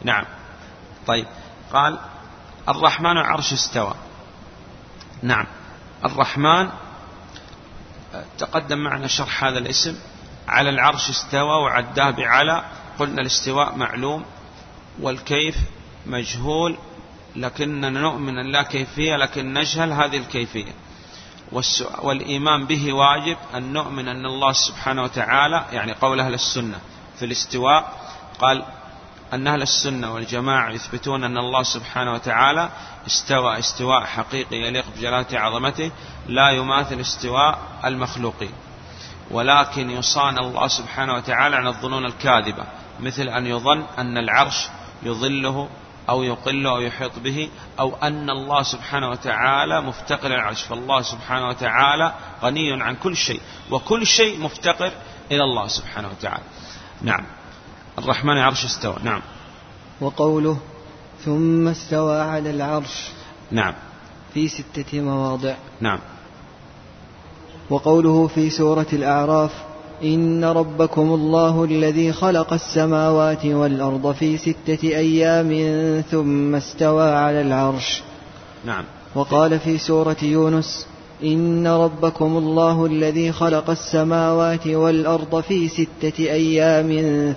نعم. 0.03 0.25
طيب. 1.07 1.27
قال 1.73 1.99
الرحمن 2.69 3.17
عرش 3.17 3.53
استوى. 3.53 3.93
نعم. 5.23 5.45
الرحمن 6.05 6.69
تقدم 8.37 8.77
معنا 8.77 9.07
شرح 9.07 9.43
هذا 9.43 9.57
الاسم. 9.57 9.99
على 10.47 10.69
العرش 10.69 11.09
استوى 11.09 11.63
وعداه 11.63 12.09
بعلى 12.09 12.63
قلنا 12.99 13.21
الاستواء 13.21 13.75
معلوم 13.75 14.25
والكيف 14.99 15.55
مجهول 16.05 16.77
لكننا 17.35 17.89
نؤمن 17.89 18.37
أن 18.37 18.51
لا 18.51 18.63
كيفية 18.63 19.15
لكن 19.15 19.53
نجهل 19.53 19.91
هذه 19.91 20.17
الكيفية. 20.17 20.71
والإيمان 22.01 22.65
به 22.65 22.93
واجب 22.93 23.37
أن 23.55 23.73
نؤمن 23.73 24.07
أن 24.07 24.25
الله 24.25 24.51
سبحانه 24.51 25.03
وتعالى 25.03 25.65
يعني 25.71 25.93
قول 25.93 26.19
أهل 26.19 26.33
السنة 26.33 26.79
في 27.19 27.25
الاستواء 27.25 27.93
قال 28.39 28.63
أن 29.33 29.47
أهل 29.47 29.61
السنة 29.61 30.13
والجماعة 30.13 30.71
يثبتون 30.71 31.23
أن 31.23 31.37
الله 31.37 31.63
سبحانه 31.63 32.13
وتعالى 32.13 32.69
استوى 33.07 33.59
استواء 33.59 34.05
حقيقي 34.05 34.57
يليق 34.57 34.85
بجلالة 34.95 35.39
عظمته 35.39 35.91
لا 36.27 36.49
يماثل 36.49 36.99
استواء 36.99 37.59
المخلوقين 37.85 38.51
ولكن 39.31 39.89
يصان 39.89 40.37
الله 40.37 40.67
سبحانه 40.67 41.13
وتعالى 41.13 41.55
عن 41.55 41.67
الظنون 41.67 42.05
الكاذبة 42.05 42.63
مثل 42.99 43.29
أن 43.29 43.47
يظن 43.47 43.83
أن 43.97 44.17
العرش 44.17 44.67
يظله 45.03 45.69
أو 46.09 46.23
يقل 46.23 46.67
أو 46.67 46.81
يحيط 46.81 47.19
به 47.19 47.49
أو 47.79 47.95
أن 47.95 48.29
الله 48.29 48.63
سبحانه 48.63 49.09
وتعالى 49.09 49.81
مفتقر 49.81 50.27
العرش. 50.27 50.63
فالله 50.63 51.01
سبحانه 51.01 51.49
وتعالى 51.49 52.13
غني 52.43 52.83
عن 52.83 52.95
كل 52.95 53.15
شيء 53.15 53.41
وكل 53.71 54.05
شيء 54.05 54.39
مفتقر 54.41 54.91
إلى 55.31 55.43
الله 55.43 55.67
سبحانه 55.67 56.07
وتعالى. 56.07 56.43
نعم. 57.01 57.25
الرحمن 57.97 58.37
عرش 58.37 58.65
استوى. 58.65 58.95
نعم. 59.03 59.21
وقوله 60.01 60.57
ثم 61.25 61.67
استوى 61.67 62.21
على 62.21 62.49
العرش. 62.49 63.09
نعم. 63.51 63.73
في 64.33 64.47
ستة 64.47 65.01
مواضع. 65.01 65.55
نعم. 65.81 65.99
وقوله 67.69 68.27
في 68.27 68.49
سورة 68.49 68.87
الأعراف 68.93 69.68
إن 70.03 70.45
ربكم 70.45 71.13
الله 71.13 71.63
الذي 71.63 72.11
خلق 72.13 72.53
السماوات 72.53 73.45
والأرض 73.45 74.11
في 74.11 74.37
ستة 74.37 74.83
أيام 74.83 75.51
ثم 76.11 76.55
استوى 76.55 77.09
على 77.09 77.41
العرش. 77.41 78.01
نعم. 78.65 78.83
وقال 79.15 79.59
في 79.59 79.77
سورة 79.77 80.17
يونس 80.21 80.87
إن 81.23 81.67
ربكم 81.67 82.37
الله 82.37 82.85
الذي 82.85 83.31
خلق 83.31 83.69
السماوات 83.69 84.67
والأرض 84.67 85.41
في 85.41 85.67
ستة 85.67 86.19
أيام 86.19 86.89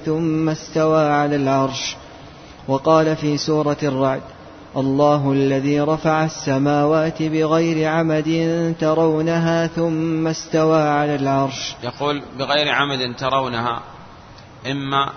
ثم 0.04 0.48
استوى 0.48 1.02
على 1.02 1.36
العرش. 1.36 1.96
وقال 2.68 3.16
في 3.16 3.38
سورة 3.38 3.76
الرعد 3.82 4.22
الله 4.76 5.32
الذي 5.32 5.80
رفع 5.80 6.24
السماوات 6.24 7.22
بغير 7.22 7.88
عمد 7.88 8.30
ترونها 8.80 9.66
ثم 9.66 10.26
استوى 10.26 10.82
على 10.82 11.14
العرش. 11.14 11.74
يقول 11.82 12.22
بغير 12.38 12.68
عمد 12.68 13.16
ترونها 13.16 13.80
إما 14.70 15.12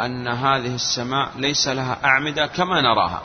أن 0.00 0.28
هذه 0.28 0.74
السماء 0.74 1.28
ليس 1.36 1.68
لها 1.68 1.98
أعمدة 2.04 2.46
كما 2.46 2.80
نراها. 2.80 3.22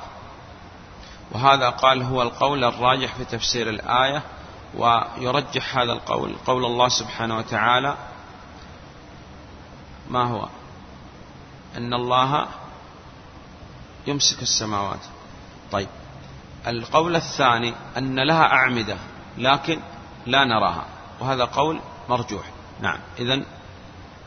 وهذا 1.32 1.70
قال 1.70 2.04
هو 2.04 2.22
القول 2.22 2.64
الراجح 2.64 3.16
في 3.16 3.26
تفسير 3.26 3.70
الآية 3.70 4.22
ويرجح 4.78 5.78
هذا 5.78 5.92
القول 5.92 6.36
قول 6.48 6.66
الله 6.66 6.90
سبحانه 6.90 7.38
وتعالى. 7.38 7.96
ما 10.10 10.24
هو؟ 10.24 10.48
أن 11.78 11.94
الله 11.94 12.46
يمسك 14.08 14.42
السماوات. 14.42 15.00
طيب. 15.72 15.88
القول 16.68 17.16
الثاني 17.16 17.74
أن 17.98 18.20
لها 18.20 18.44
أعمدة 18.44 18.98
لكن 19.38 19.80
لا 20.26 20.46
نراها 20.46 20.86
وهذا 21.20 21.46
قول 21.46 21.80
مرجوح. 22.10 22.44
نعم. 22.82 23.00
إذا 23.20 23.44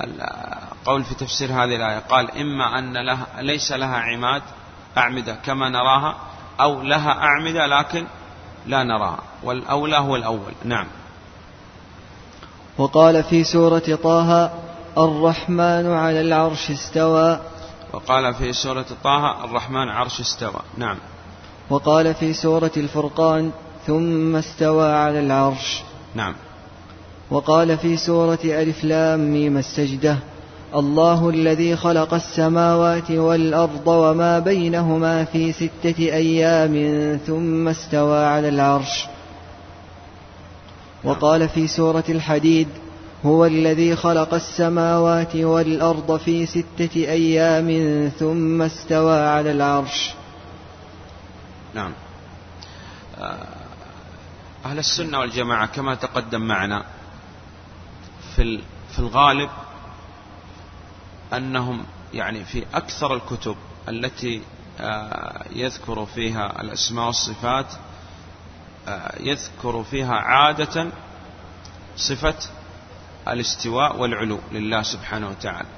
القول 0.01 1.05
في 1.05 1.15
تفسير 1.15 1.53
هذه 1.53 1.77
الآية 1.77 1.99
قال 1.99 2.39
إما 2.39 2.79
أن 2.79 3.07
لها 3.07 3.27
ليس 3.43 3.73
لها 3.73 3.97
عماد 3.97 4.43
أعمدة 4.99 5.35
كما 5.35 5.69
نراها 5.69 6.17
أو 6.61 6.83
لها 6.83 7.11
أعمدة 7.11 7.67
لكن 7.67 8.07
لا 8.67 8.83
نراها. 8.83 9.23
والأولى 9.43 9.97
هو 9.97 10.17
الأول. 10.17 10.53
نعم. 10.65 10.87
وقال 12.79 13.25
في 13.25 13.45
سورة 13.45 13.99
طه 14.03 14.51
الرحمن 14.99 15.93
على 15.93 16.21
العرش 16.21 16.71
استوى. 16.71 17.41
وقال 17.93 18.35
في 18.35 18.53
سورة 18.53 18.87
طه 19.05 19.45
الرحمن 19.45 19.89
عرش 19.89 20.21
استوى. 20.21 20.61
نعم. 20.77 20.97
وقال 21.71 22.15
في 22.15 22.33
سورة 22.33 22.71
الفرقان 22.77 23.51
ثم 23.87 24.37
استوى 24.37 24.93
على 24.93 25.21
العرش. 25.21 25.83
نعم. 26.15 26.35
وقال 27.31 27.79
في 27.79 27.97
سورة 27.97 28.39
ألف 28.45 28.85
لام 28.85 29.21
ميم 29.33 29.59
السجدة 29.59 30.19
الله 30.75 31.31
الذي 31.31 31.77
خلق 31.77 32.15
السماوات 32.15 33.11
والأرض 33.11 33.87
وما 33.87 34.39
بينهما 34.39 35.25
في 35.25 35.53
ستة 35.53 35.99
أيام 35.99 36.75
ثم 37.27 37.69
استوى 37.69 38.25
على 38.25 38.49
العرش. 38.49 39.07
وقال 41.05 41.49
في 41.49 41.67
سورة 41.67 42.05
الحديد 42.09 42.69
هو 43.25 43.47
الذي 43.47 43.97
خلق 43.97 44.35
السماوات 44.35 45.37
والأرض 45.37 46.17
في 46.17 46.47
ستة 46.47 46.91
أيام 46.97 47.69
ثم 48.19 48.63
استوى 48.63 49.19
على 49.19 49.53
العرش. 49.53 50.15
نعم. 51.75 51.93
آه، 53.19 53.47
أهل 54.65 54.79
السنة 54.79 55.19
والجماعة 55.19 55.67
كما 55.67 55.95
تقدم 55.95 56.41
معنا 56.41 56.85
في 58.37 58.61
في 58.93 58.99
الغالب 58.99 59.51
أنهم 61.33 61.85
يعني 62.15 62.45
في 62.45 62.65
أكثر 62.75 63.15
الكتب 63.15 63.57
التي 63.89 64.43
آه، 64.81 65.45
يذكر 65.53 66.07
فيها 66.07 66.61
الأسماء 66.61 67.07
والصفات 67.07 67.67
آه، 68.89 69.15
يذكر 69.21 69.83
فيها 69.83 70.15
عادة 70.15 70.87
صفة 71.97 72.35
الاستواء 73.29 73.97
والعلو 73.97 74.41
لله 74.53 74.83
سبحانه 74.83 75.29
وتعالى. 75.29 75.69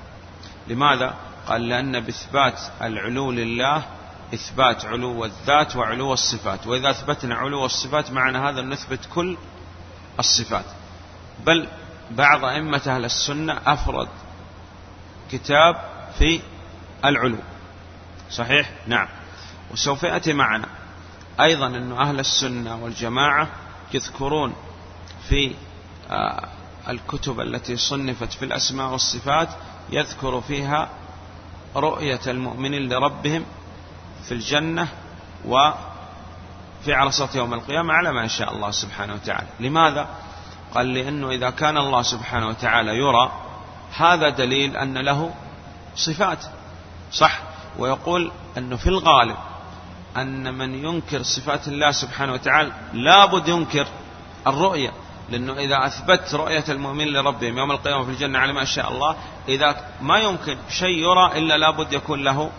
لماذا؟ 0.69 1.15
قال 1.47 1.69
لأن 1.69 2.01
بإثبات 2.01 2.61
العلو 2.83 3.31
لله 3.31 3.83
إثبات 4.35 4.85
علو 4.85 5.25
الذات 5.25 5.77
وعلو 5.77 6.13
الصفات. 6.13 6.67
وإذا 6.67 6.91
أثبتنا 6.91 7.35
علو 7.35 7.67
الصفات 7.67 8.11
معنى 8.11 8.39
هذا 8.39 8.63
نثبت 8.63 9.09
كل 9.15 9.37
الصفات. 10.19 10.65
بل 11.47 11.69
بعض 12.11 12.45
أئمة 12.45 12.83
أهل 12.87 13.05
السنة 13.05 13.61
أفرد 13.67 14.09
كتاب 15.33 15.77
في 16.19 16.41
العلو. 17.05 17.39
صحيح؟ 18.31 18.71
نعم. 18.87 19.09
وسوف 19.73 20.03
يأتي 20.03 20.33
معنا 20.33 20.69
أيضا 21.41 21.67
أن 21.67 21.93
أهل 21.93 22.21
السنة 22.21 22.85
والجماعة 22.85 23.49
يذكرون 23.95 24.55
في 25.29 25.55
آه، 26.11 26.49
الكتب 26.89 27.41
التي 27.41 27.77
صنفت 27.77 28.33
في 28.33 28.45
الأسماء 28.45 28.91
والصفات 28.91 29.49
يذكر 29.91 30.41
فيها 30.41 30.89
رؤية 31.77 32.21
المؤمنين 32.27 32.89
لربهم 32.89 33.45
في 34.25 34.33
الجنة 34.33 34.89
وفي 35.45 35.75
عرصة 36.89 37.29
يوم 37.35 37.55
القيامة 37.55 37.95
على 37.95 38.13
ما 38.13 38.27
شاء 38.27 38.55
الله 38.55 38.71
سبحانه 38.71 39.15
وتعالى. 39.15 39.47
لماذا؟ 39.61 40.09
قال 40.75 40.95
لأنه 40.95 41.31
إذا 41.31 41.51
كان 41.51 41.77
الله 41.77 42.03
سبحانه 42.03 42.49
وتعالى 42.49 42.97
يرى 42.97 43.33
هذا 43.97 44.29
دليل 44.29 44.77
أن 44.77 44.99
له 44.99 45.35
صفات 45.97 46.39
صح؟ 47.13 47.39
ويقول 47.79 48.33
أنه 48.59 48.77
في 48.77 48.87
الغالب 48.87 49.37
أن 50.17 50.55
من 50.55 50.75
ينكر 50.75 51.23
صفات 51.23 51.69
الله 51.69 51.91
سبحانه 51.91 52.33
وتعالى 52.33 52.73
لابد 52.93 53.49
ينكر 53.49 53.87
الرؤية. 54.47 54.93
لأنه 55.31 55.53
إذا 55.53 55.87
أثبت 55.87 56.35
رؤية 56.35 56.65
المؤمن 56.69 57.07
لربهم 57.07 57.59
يوم 57.59 57.71
القيامة 57.71 58.05
في 58.05 58.11
الجنة 58.11 58.39
على 58.39 58.53
ما 58.53 58.65
شاء 58.65 58.93
الله 58.93 59.17
إذا 59.49 59.77
ما 60.01 60.19
يمكن 60.19 60.59
شيء 60.69 60.99
يرى 60.99 61.39
إلا 61.39 61.59
لابد 61.59 61.93
يكون 61.93 62.25
له 62.25 62.51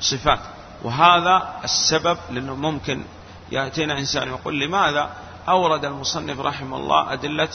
صفات. 0.00 0.40
وهذا 0.82 1.54
السبب 1.64 2.18
لأنه 2.30 2.54
ممكن 2.54 3.04
يأتينا 3.52 3.98
إنسان 3.98 4.28
يقول 4.28 4.60
لماذا 4.60 5.10
أورد 5.48 5.84
المصنف 5.84 6.40
رحمه 6.40 6.76
الله 6.76 7.12
أدلة 7.12 7.48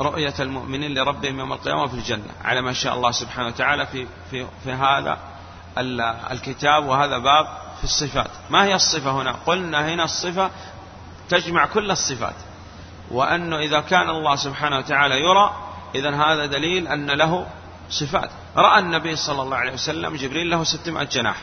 رؤية 0.00 0.34
المؤمنين 0.40 0.94
لربهم 0.94 1.38
يوم 1.38 1.52
القيامة 1.52 1.86
في 1.86 1.94
الجنة 1.94 2.32
على 2.44 2.62
ما 2.62 2.72
شاء 2.72 2.94
الله 2.94 3.10
سبحانه 3.10 3.48
وتعالى 3.48 3.86
في, 3.86 4.06
في, 4.30 4.46
في 4.64 4.72
هذا 4.72 5.18
الكتاب 6.30 6.86
وهذا 6.86 7.18
باب 7.18 7.46
في 7.78 7.84
الصفات. 7.84 8.30
ما 8.50 8.64
هي 8.64 8.74
الصفة 8.74 9.10
هنا؟ 9.10 9.32
قلنا 9.46 9.94
هنا 9.94 10.04
الصفة 10.04 10.50
تجمع 11.28 11.66
كل 11.66 11.90
الصفات. 11.90 12.34
وأنه 13.10 13.58
إذا 13.58 13.80
كان 13.80 14.10
الله 14.10 14.36
سبحانه 14.36 14.78
وتعالى 14.78 15.20
يرى 15.20 15.54
إذا 15.94 16.10
هذا 16.10 16.46
دليل 16.46 16.88
أن 16.88 17.10
له 17.10 17.46
صفات. 17.90 18.30
رأى 18.56 18.78
النبي 18.78 19.16
صلى 19.16 19.42
الله 19.42 19.56
عليه 19.56 19.72
وسلم 19.72 20.16
جبريل 20.16 20.50
له 20.50 20.64
ستمائة 20.64 21.04
جناح. 21.04 21.36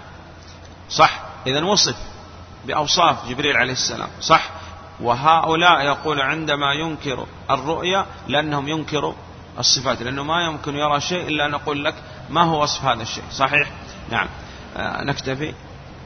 صح؟ 0.90 1.22
إذا 1.48 1.64
وصف 1.64 1.96
بأوصاف 2.66 3.30
جبريل 3.30 3.58
عليه 3.58 3.72
السلام. 3.72 4.10
صح؟ 4.22 4.50
وهؤلاء 5.02 5.82
يقول 5.82 6.22
عندما 6.22 6.74
ينكر 6.74 7.28
الرؤيا 7.52 8.06
لأنهم 8.28 8.68
ينكروا 8.68 9.14
الصفات 9.60 10.02
لأنه 10.02 10.24
ما 10.24 10.46
يمكن 10.46 10.76
يرى 10.76 11.02
شيء 11.02 11.28
إلا 11.28 11.48
نقول 11.48 11.86
لك 11.86 11.96
ما 12.30 12.44
هو 12.44 12.64
وصف 12.64 12.86
هذا 12.86 13.02
الشيء. 13.02 13.24
صحيح؟ 13.32 13.72
نعم. 14.12 14.28
آه 14.78 15.04
نكتفي. 15.04 15.54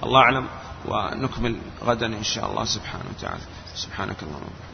الله 0.03 0.19
أعلم 0.19 0.47
ونكمل 0.85 1.55
غدا 1.83 2.05
إن 2.05 2.23
شاء 2.23 2.51
الله 2.51 2.65
سبحانه 2.65 3.03
وتعالى. 3.17 3.41
سبحانك 3.75 4.23
اللهم 4.23 4.35
وبحمدك. 4.35 4.70